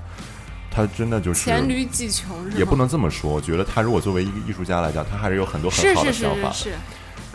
[0.70, 2.34] 他真的就是黔驴技穷？
[2.57, 3.30] 也不能这么说。
[3.30, 6.55] 我觉得他如果作为一个艺术家来讲，他还是有很多很好的想法的。
[6.55, 6.76] 是是，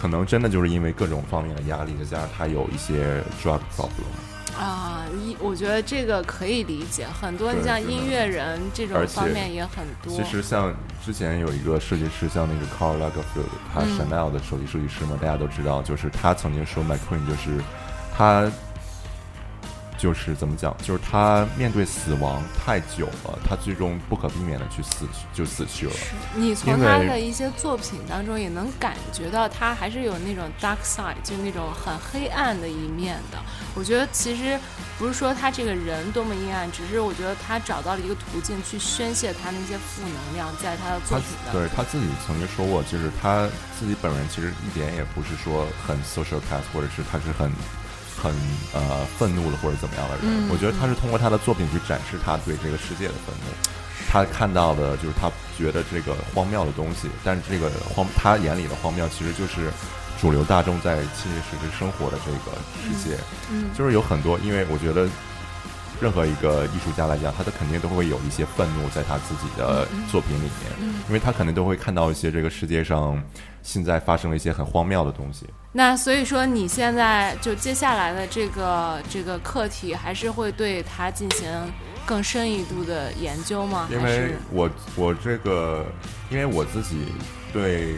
[0.01, 4.34] 可能真的就是因为各种方面的压力，再加上他有一些 drug problem。
[4.58, 10.16] 啊，一我觉得这个可以理解，很多你像音乐人这种方面也很多。
[10.16, 13.97] 其实像之前有一个设计师，像那个 Karl Lagerfeld，他嗯。
[13.97, 17.62] Chanel 的首席设计师嘛，大家都知道，就是他曾经说 McQueen 就是
[18.16, 18.49] 他
[19.98, 25.93] 就是怎么讲，就是他面对死亡太久了，他最终不可避免的去死去就死去了。
[26.36, 33.38] 你从他的一些作品当中也能感觉到，他还是有那种 dark side，就那种很黑暗的一面的。
[33.74, 34.60] 我觉得其实
[34.98, 41.52] 不是说他这个人多么阴暗，只是我觉得他找到了一个途径去宣泄他那些负能量，在他的作他品的。
[41.52, 43.48] 对他自己曾经说过，就是他
[43.80, 47.52] 自己本人其实一点也不是说很 social cat，或者是他是很
[48.26, 48.34] 很
[48.73, 50.26] 呃愤怒的或者怎么样的人。
[50.26, 53.53] 嗯我觉得他是通过他的作品去展示他对这个世界的愤怒。
[54.09, 59.69] 他看到的就是他觉得这个荒谬的东西，但是这个荒他眼里的荒谬其实就是
[60.19, 63.17] 主流大众在切切实实生活的这个世界。
[63.51, 65.07] 嗯就是有很多，因为我觉得
[65.99, 73.21] 任何一个艺术家来讲，他的肯定都会有一些愤怒在他自己的作品里面，嗯因为他肯定都会看到一些这个世界上
[73.66, 75.47] 现在发生了一些很荒谬的东西。
[75.72, 81.49] 那所以说，你现在就接下来的这个这个课题，还是会对它进行
[82.05, 83.88] 更深一度的研究吗？
[83.91, 85.84] 因为我我这个，
[86.30, 87.07] 因为我自己
[87.51, 87.95] 对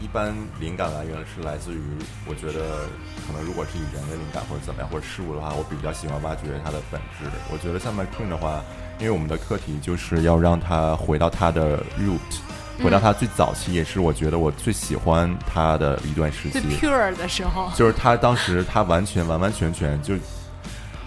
[0.00, 1.80] 一般灵感来源是来自于，
[2.26, 2.88] 我觉得
[3.26, 7.30] 可能如果是以人的灵感或者怎么样或者事物的话，我比较喜欢挖掘它的本质。
[7.52, 8.64] 我觉得像 McQueen 的话，
[8.98, 12.40] 因为我们的课题就是要让它回到它的 root。
[12.82, 16.90] 回到他最早期，也是我觉得我最喜欢他的一段时期最。
[16.90, 20.14] pure 的时候，就是他当时他完全完完全全就，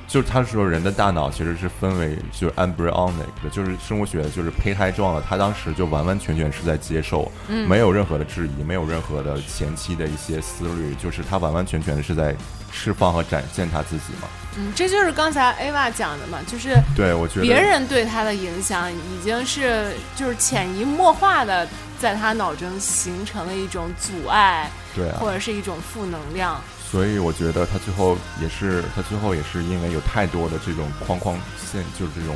[0.07, 5.21] 就是他说人的大脑其实是分为就是 embryonic 的，就是生物学的就是胚胎状的。
[5.21, 12.35] 他当时就完完全全是在接受，嗯没有任何的质疑，没有任何的前期的一些思虑，就是他完完全全的是在
[12.71, 14.27] 释放和展现他自己嘛。
[14.57, 21.67] 嗯，这就是刚才 Ava 讲的嘛，就是对，我觉得别人对他的影响已经是就是潜移默化的
[21.99, 26.59] 在他脑中形成了一种阻碍，对啊，或者是一种负能量。
[26.91, 31.39] 所以我觉得他最后也是，他最后也是因为有太多的这种框框
[31.71, 32.35] 限，就是这种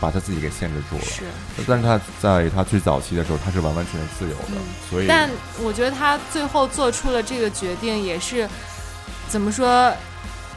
[0.00, 1.04] 把他自己给限制住了。
[1.04, 1.22] 是，
[1.66, 4.60] 但是他在他最早期的时候，他是完完全全自由的，
[4.90, 5.30] 所以但
[5.62, 8.48] 我觉得他最后做出了这个决定，也是
[9.28, 9.92] 怎么说，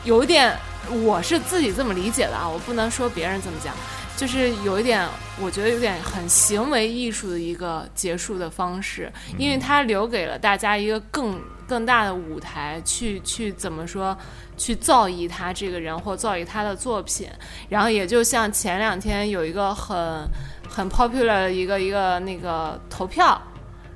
[0.03, 0.55] 有一点，
[1.03, 3.74] 我是自己这么理解的啊，我不能说别人怎么讲，
[4.15, 5.07] 就是有一点，
[5.41, 14.17] 我觉得有点很行为艺术的一个结束的方式，因为他留给了大家一个更更大的舞台，去去怎么说，
[14.55, 17.28] 去造诣他这个人或造诣他的作品，
[17.67, 20.26] 然后也就像前两天有一个很
[20.70, 23.41] 很 popular 的一个一个那个投票。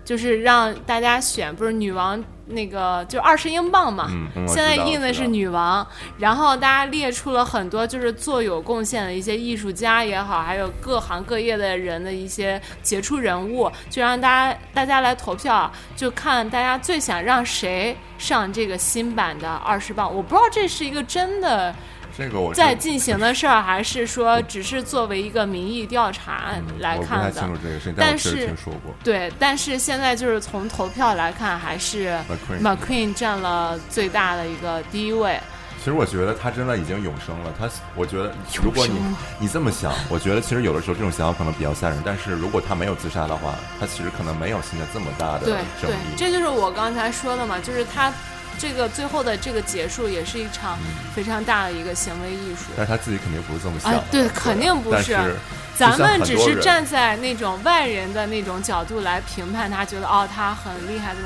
[0.06, 4.10] 就是让大家选，不是女王那个就二十英镑嘛，
[4.48, 5.86] 现在印的是女王，
[6.18, 20.14] 然后大家列出了很多就是做有贡献的一些艺术家也好，还有各行各业的人的一些杰出人物，就让大家大家来投票，就看大家最想让谁上这个新版的二十磅。
[20.14, 21.74] 我不知道这是一个真的
[22.16, 27.60] 这个我在进行的事儿，还是说只是作为一个民意调查来我不太看的清楚。
[27.62, 28.94] 这个事情，但是听说过。
[29.04, 32.18] 对，但是现在就是从投票来看，还是
[32.62, 35.40] McQueen 占了最大的一个第一位。
[35.80, 37.54] 其实我觉得他真的已经永生了。
[37.60, 38.94] 他，我觉得如果你
[39.40, 42.02] 你这么想，我觉得其实有的时候这种想法可能比较吓人。
[42.06, 46.16] 但是如果他没有自杀的话，他其实可能没有现在这么大的对争对，议。
[46.16, 48.14] 这就是我刚才说的嘛，就是他
[48.58, 50.78] 这个最后的这个结束，也是一场
[51.16, 52.72] 非常大的一个行为艺术。
[52.76, 55.04] 但是他自己肯定不是这么想的。，哎对，肯定不是。
[55.04, 55.36] 是
[55.76, 61.20] 咱们只是站在那种外人的那种角度来评判他，觉得哦他很厉害的。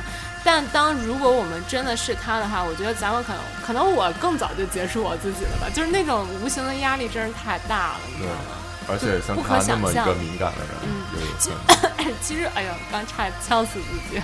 [0.43, 8.55] 但当如果我们真的是他的话，我觉得咱们可能可能我更早就结束我自己了吧，就是那种无形的压力真是太大了，你知道吗？
[8.89, 10.75] 而且像他那么一个敏感的人，
[12.21, 14.21] 其实，哎呦，刚差点呛死自己，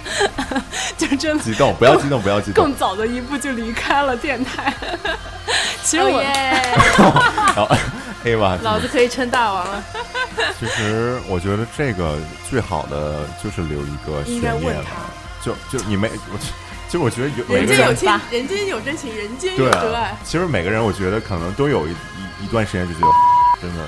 [0.98, 2.76] 就真的激动，不要激动，不要激动更。
[2.76, 4.74] 早的一步就离开了电台。
[5.84, 6.22] 其实哦我、
[7.56, 7.76] 然后
[8.24, 9.84] A 吧，老子可以称大王了。
[10.58, 12.18] 其实我觉得这个
[12.50, 14.86] 最好的就是留一个悬念了，
[15.44, 16.38] 就就你没我，
[16.88, 23.14] 其实我觉得有人间有情，人间有真情，人间有真爱啊，，其实每个人我觉得可能都有一一一段时间就觉得
[23.62, 23.84] 真的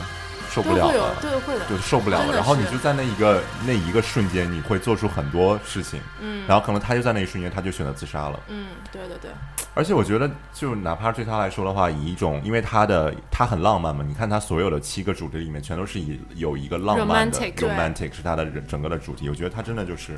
[0.56, 1.66] 受不了了，，对会的。
[1.70, 2.34] 就受不了了。
[2.34, 8.40] 然后你就在那一个那一个瞬间，你会做出很多事情，嗯然后可能他就在那一瞬间他就选择自杀了。
[8.48, 9.32] 嗯，对对对，
[9.74, 19.28] 而且我觉得，就哪怕对他来说的话，以一种因为他的他很浪漫嘛，你看他所有的七个主题里面，全都是以有一个浪漫的 Romantic，是他的整个的主题。
[19.28, 20.18] 我觉得他真的就是，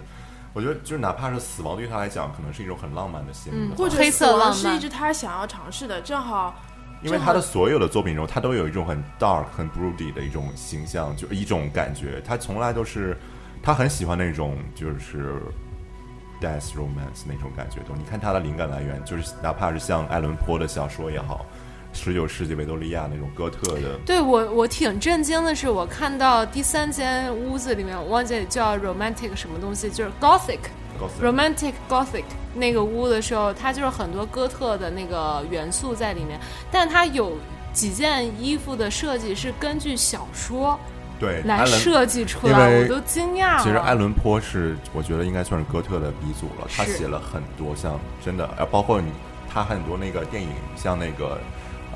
[0.53, 6.55] 我觉得就是哪怕是死亡对他来讲，可能是一种很浪漫的心理嗯或者黑色死亡是一直他想要尝试的，正好
[7.01, 12.21] 因为他的所有的作品中，他都有一种很 dark、很 broody 的一种形象，就一种感觉。
[12.25, 13.17] 他从来都是，
[13.61, 15.41] 他很喜欢那种就是
[16.41, 17.95] death romance 那种感觉都。
[17.95, 21.45] 你看他的灵感来源，就是哪怕是像爱伦坡的小说也好，
[21.93, 30.59] 十九世纪维多利亚那种哥特的，对我我挺震惊的是，我看到第三间屋子里面，我忘记叫 romantic 什么东西，就是 gothic
[31.21, 32.23] romantic gothic
[32.53, 36.39] 那个屋的时候，它就是很多哥特的那个元素在里面，
[36.71, 37.37] 但它有
[37.73, 40.79] 几件衣服的设计是根据小说
[41.19, 43.63] 对来设计出来，我都惊讶了。
[43.63, 46.67] 其实爱伦坡是，我觉得应该算是哥特的鼻祖了。
[46.75, 49.11] 他写了很多像真的，呃，包括你
[49.51, 51.39] 他很多那个电影，像那个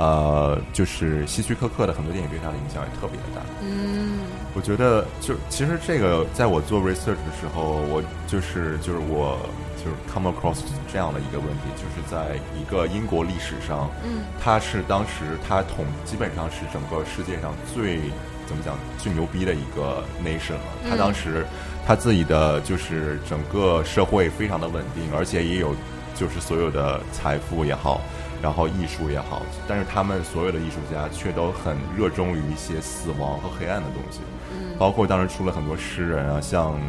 [0.02, 3.42] 呃，就是希区柯克的很多电影对他的影响也特别的大。
[3.62, 4.18] 嗯，
[4.56, 9.38] 我觉得就其实这个，在我做 research 的时候，我就是就是我
[9.78, 10.58] 就是 come across
[10.92, 18.00] 这样的一个问题，就是在一个英国历史上，嗯，他是当时他统基本上是整个世界上最
[18.48, 20.90] 怎么讲最牛逼的一个 nation 了。
[20.90, 21.46] 他当时
[21.86, 25.76] 他自己的就是整个社会非常的稳定，而且也有
[26.16, 28.02] 就是所有的财富也好。
[28.42, 34.20] 然后艺术也好，但是他们所有的艺术家却都很热衷于一些死亡和黑暗的东西，
[34.52, 36.80] 嗯包括当时出了很多诗人啊，像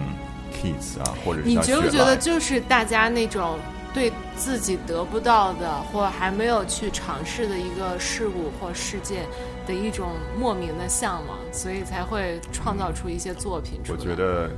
[0.53, 3.59] Keats 啊，或者是你觉不觉得就是大家那种
[3.93, 9.25] 对自己得不到的或还没有去尝试的一个事物或事件
[9.67, 14.05] 的一种莫名的向往，所以才会创造出一些作品出来我？
[14.05, 14.49] 觉得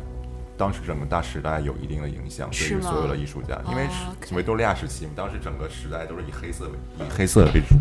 [0.57, 3.87] 当时整个大时代有一定的影响，对于所有的艺术家，因为
[4.33, 7.75] 维多利亚时期，当时整个时代都是以黑色为以黑色为主，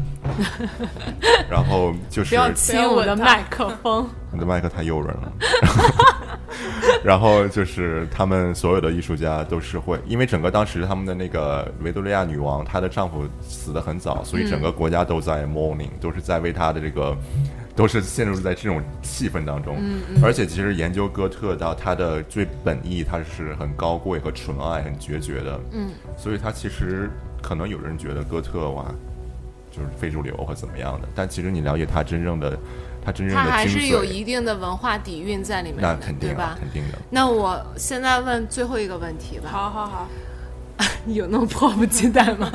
[1.50, 4.08] 然后就是不要亲我的麦克风。
[4.32, 5.32] 你的麦克太诱人了。
[7.04, 17.18] 然后就是他们所有的艺术家都是会，因为整个当时他们的那个维多利亚女王，她的丈夫死得很早，所以整个国家都在 mourning，、都是在为她的这个，
[17.76, 19.78] 都是陷入在这种气氛当中。
[20.22, 25.60] 而且其实研究哥特到它的最本意，它是很高贵和纯爱、很决绝的。
[25.72, 27.10] 嗯，所以它其实
[27.42, 28.86] 可能有人觉得哥特哇，
[29.72, 32.58] 就是非主流或怎么样的，但其实你了解他真正的，
[33.04, 36.58] 它真正它的还是有一定的文化底蕴在里面的，那肯定啊对吧？
[36.60, 36.98] 肯定的。
[37.10, 40.33] 那我现在问最后一个问题吧，好好好，你
[41.08, 42.52] 有那么迫不及待吗？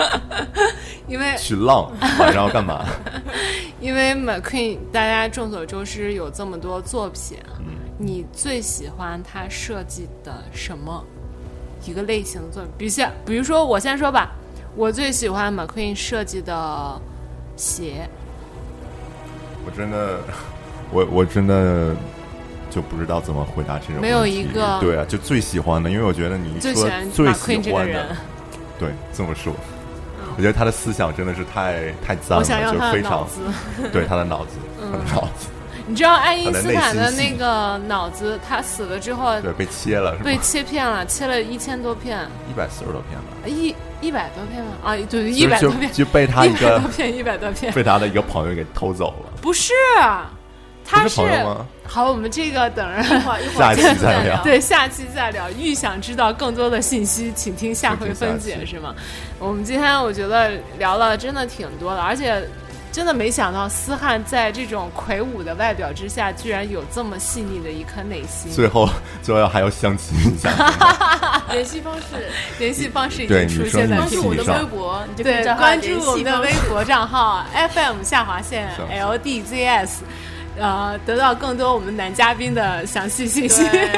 [1.07, 2.85] 因为去浪，晚上要干嘛？
[3.81, 7.67] 因为 McQueen 大家众所周知有这么多作品，嗯
[8.01, 11.05] 你最喜欢他设计的什么
[11.85, 12.71] 一个类型的作品？
[12.77, 14.33] 比如像，比如说我先说吧，
[14.77, 17.01] 我最喜欢 McQueen 设计的
[17.57, 18.09] 鞋，
[19.65, 20.21] 我真的，
[20.93, 21.95] 我我真的
[22.71, 24.09] 就不知道怎么回答这种问题。
[24.09, 28.17] 没有一个对啊，就最喜欢的，因为我觉得你说最喜欢最喜欢的，，
[28.79, 29.53] 对，这么说。
[30.37, 33.27] 我觉得他的思想真的是太太脏了，就非常。
[33.93, 35.49] 对他的脑子，他的脑子，
[35.85, 40.41] 你知道爱因斯坦的那个脑子，他死了之后对，被切了是被吧？
[40.41, 44.71] 切片了，切了一千多片，一百四十多片吧，一一百多片吧？
[44.85, 49.73] 啊，对，一百多片，就就被他一百一个多片，一百多片， 被他的一个朋友给偷走了，不是，
[50.89, 51.67] 他不是朋友吗？
[51.87, 53.03] 好，我们这个等着。
[53.03, 54.41] 一会儿一会下期儿再聊聊。
[54.45, 55.51] 对，下期再聊。
[55.51, 58.95] 欲想知道更多的信息，请听下回分解，是吗？
[59.39, 62.43] 我们今天我觉得聊了真的挺多的，而且
[62.91, 68.51] 真的没想到思翰在这种魁梧的外表之下，居然有这么细腻的一颗内心。
[68.51, 68.89] 最后
[69.23, 70.51] 最后还要相亲一下，
[71.53, 72.03] 联系方式，
[72.59, 79.89] 联系方式已经出现在屏幕关注我的微博，你就可以对，关注我们的微博账号 FM 下划线 LDZS，
[80.59, 83.63] 呃，得到更多我们男嘉宾的详细信息。
[83.69, 83.91] 对，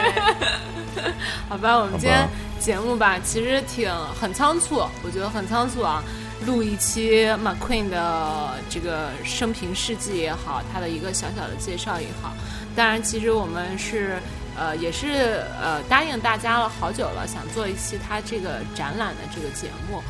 [1.49, 3.91] 好吧，我们今天节目吧，其实挺
[4.21, 6.03] 很仓促，我觉得很仓促啊。
[6.47, 12.33] 录一期 McQueen 的这个生平事迹也好，他的一个小小的介绍也好。
[12.75, 14.17] 当然，其实我们是
[14.59, 20.03] 呃也是呃答应大家了好久了，想做一期他这个展览的这个节目。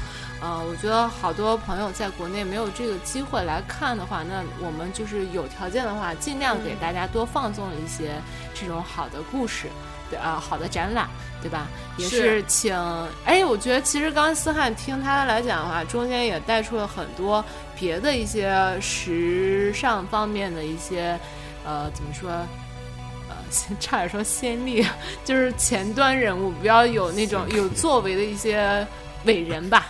[0.42, 8.12] 呃，我觉得好多朋友在国内没有这个机会来看的话，那我们就是有条件的话，尽量给大家多放纵一些
[8.54, 9.66] 这种好的故事，
[10.08, 11.06] 对啊、好的展览，
[11.42, 11.66] 对吧？
[11.98, 12.74] 也是是请，
[13.26, 17.44] 哎，我觉得其实刚才思翰听他来讲的话，中间也带出了很多
[17.78, 21.20] 别的一些时尚方面的一些，
[21.66, 22.30] 呃，怎么说？
[23.28, 23.36] 呃，
[23.78, 24.86] 差点说先例，
[25.22, 28.86] 就是前端人物，比较有那种有作为的一些
[29.24, 29.86] 伟人吧。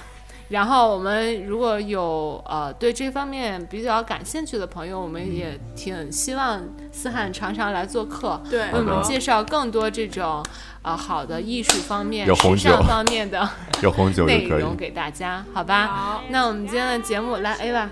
[0.51, 6.61] 然后我们如果有呃对这方面比较感兴趣的朋友，我们也挺希望
[6.93, 10.45] 思翰常常来做客，对为我们介绍更多这种
[10.83, 13.49] 呃好的艺术方面、有红酒时尚方面的
[13.83, 14.77] 有红酒就可以 内容。
[14.77, 15.87] 给大家，好吧？
[15.87, 17.91] 好，那我们今天的节目来 A 吧，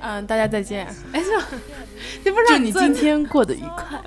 [0.00, 1.26] 嗯，大家再见，哎，就
[2.24, 3.98] 你不知道祝你做今天过得愉快。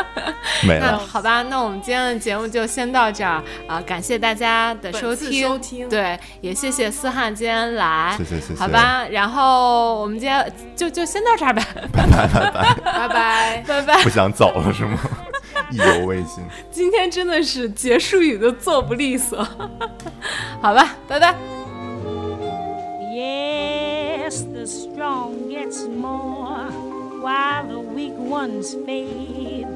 [0.66, 0.98] 没了。
[0.98, 11.62] 好吧，那我们今天的节目就先到这儿啊、感谢大家的收听，收听对，也谢谢思翰今天来，谢谢谢谢好吧，然后我们今天就就先到这儿呗，
[11.92, 13.64] 拜拜拜拜，拜拜。
[13.66, 14.10] 拜拜不。
[14.10, 14.98] 想走了是吗？
[15.70, 16.44] 意犹未尽。
[16.70, 19.46] 今天真的是结束语都做不利索，
[20.60, 21.34] 好吧，拜拜。
[24.30, 26.70] Yes, the strong gets more
[27.20, 29.66] while the weak ones fade.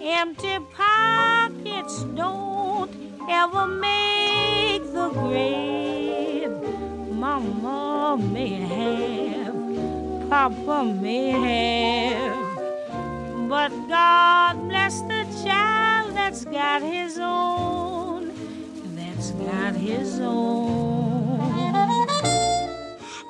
[0.00, 2.88] Empty pockets don't
[3.28, 6.52] ever make the grave.
[7.10, 12.58] Mama may have, Papa may have,
[13.48, 18.30] but God bless the child that's got his own,
[18.94, 21.05] that's got his own.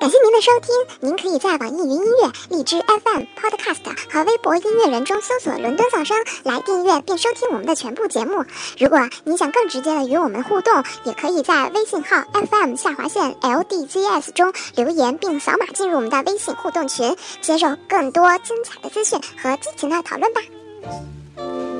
[0.07, 6.15] 感谢您的收听，您可以在网易云音乐、荔枝 FM、Podcast 和微博音乐人中搜索“伦敦噪声”
[6.45, 8.45] 来订阅并收听我们的全部节目。
[8.79, 20.39] 如果您想更直接的与我们互动，也可以在微信号 FM 下划线 LDZS 中留言并扫码进入我们的微信互动群，接受更多精彩的资讯和激情的讨论吧。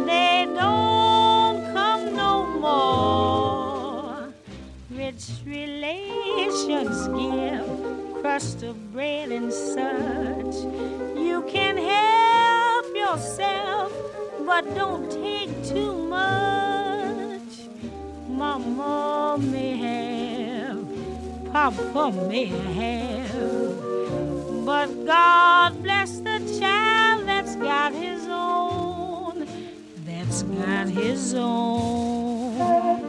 [0.05, 4.27] they don't come no more.
[4.93, 7.76] Rich relations give
[8.27, 10.55] crust of bread and such.
[11.15, 13.93] You can help yourself,
[14.45, 17.69] but don't take too much.
[18.27, 20.85] Mama may have,
[21.53, 23.85] Papa may have.
[24.65, 29.47] But God bless the child that's got his own,
[30.05, 33.06] that's got his own.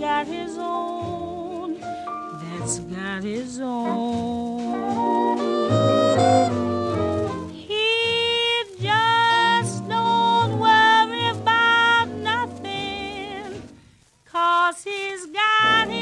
[0.00, 4.66] got his own, that's got his own.
[7.52, 13.62] He just don't worry about nothing,
[14.24, 15.99] cause he's got his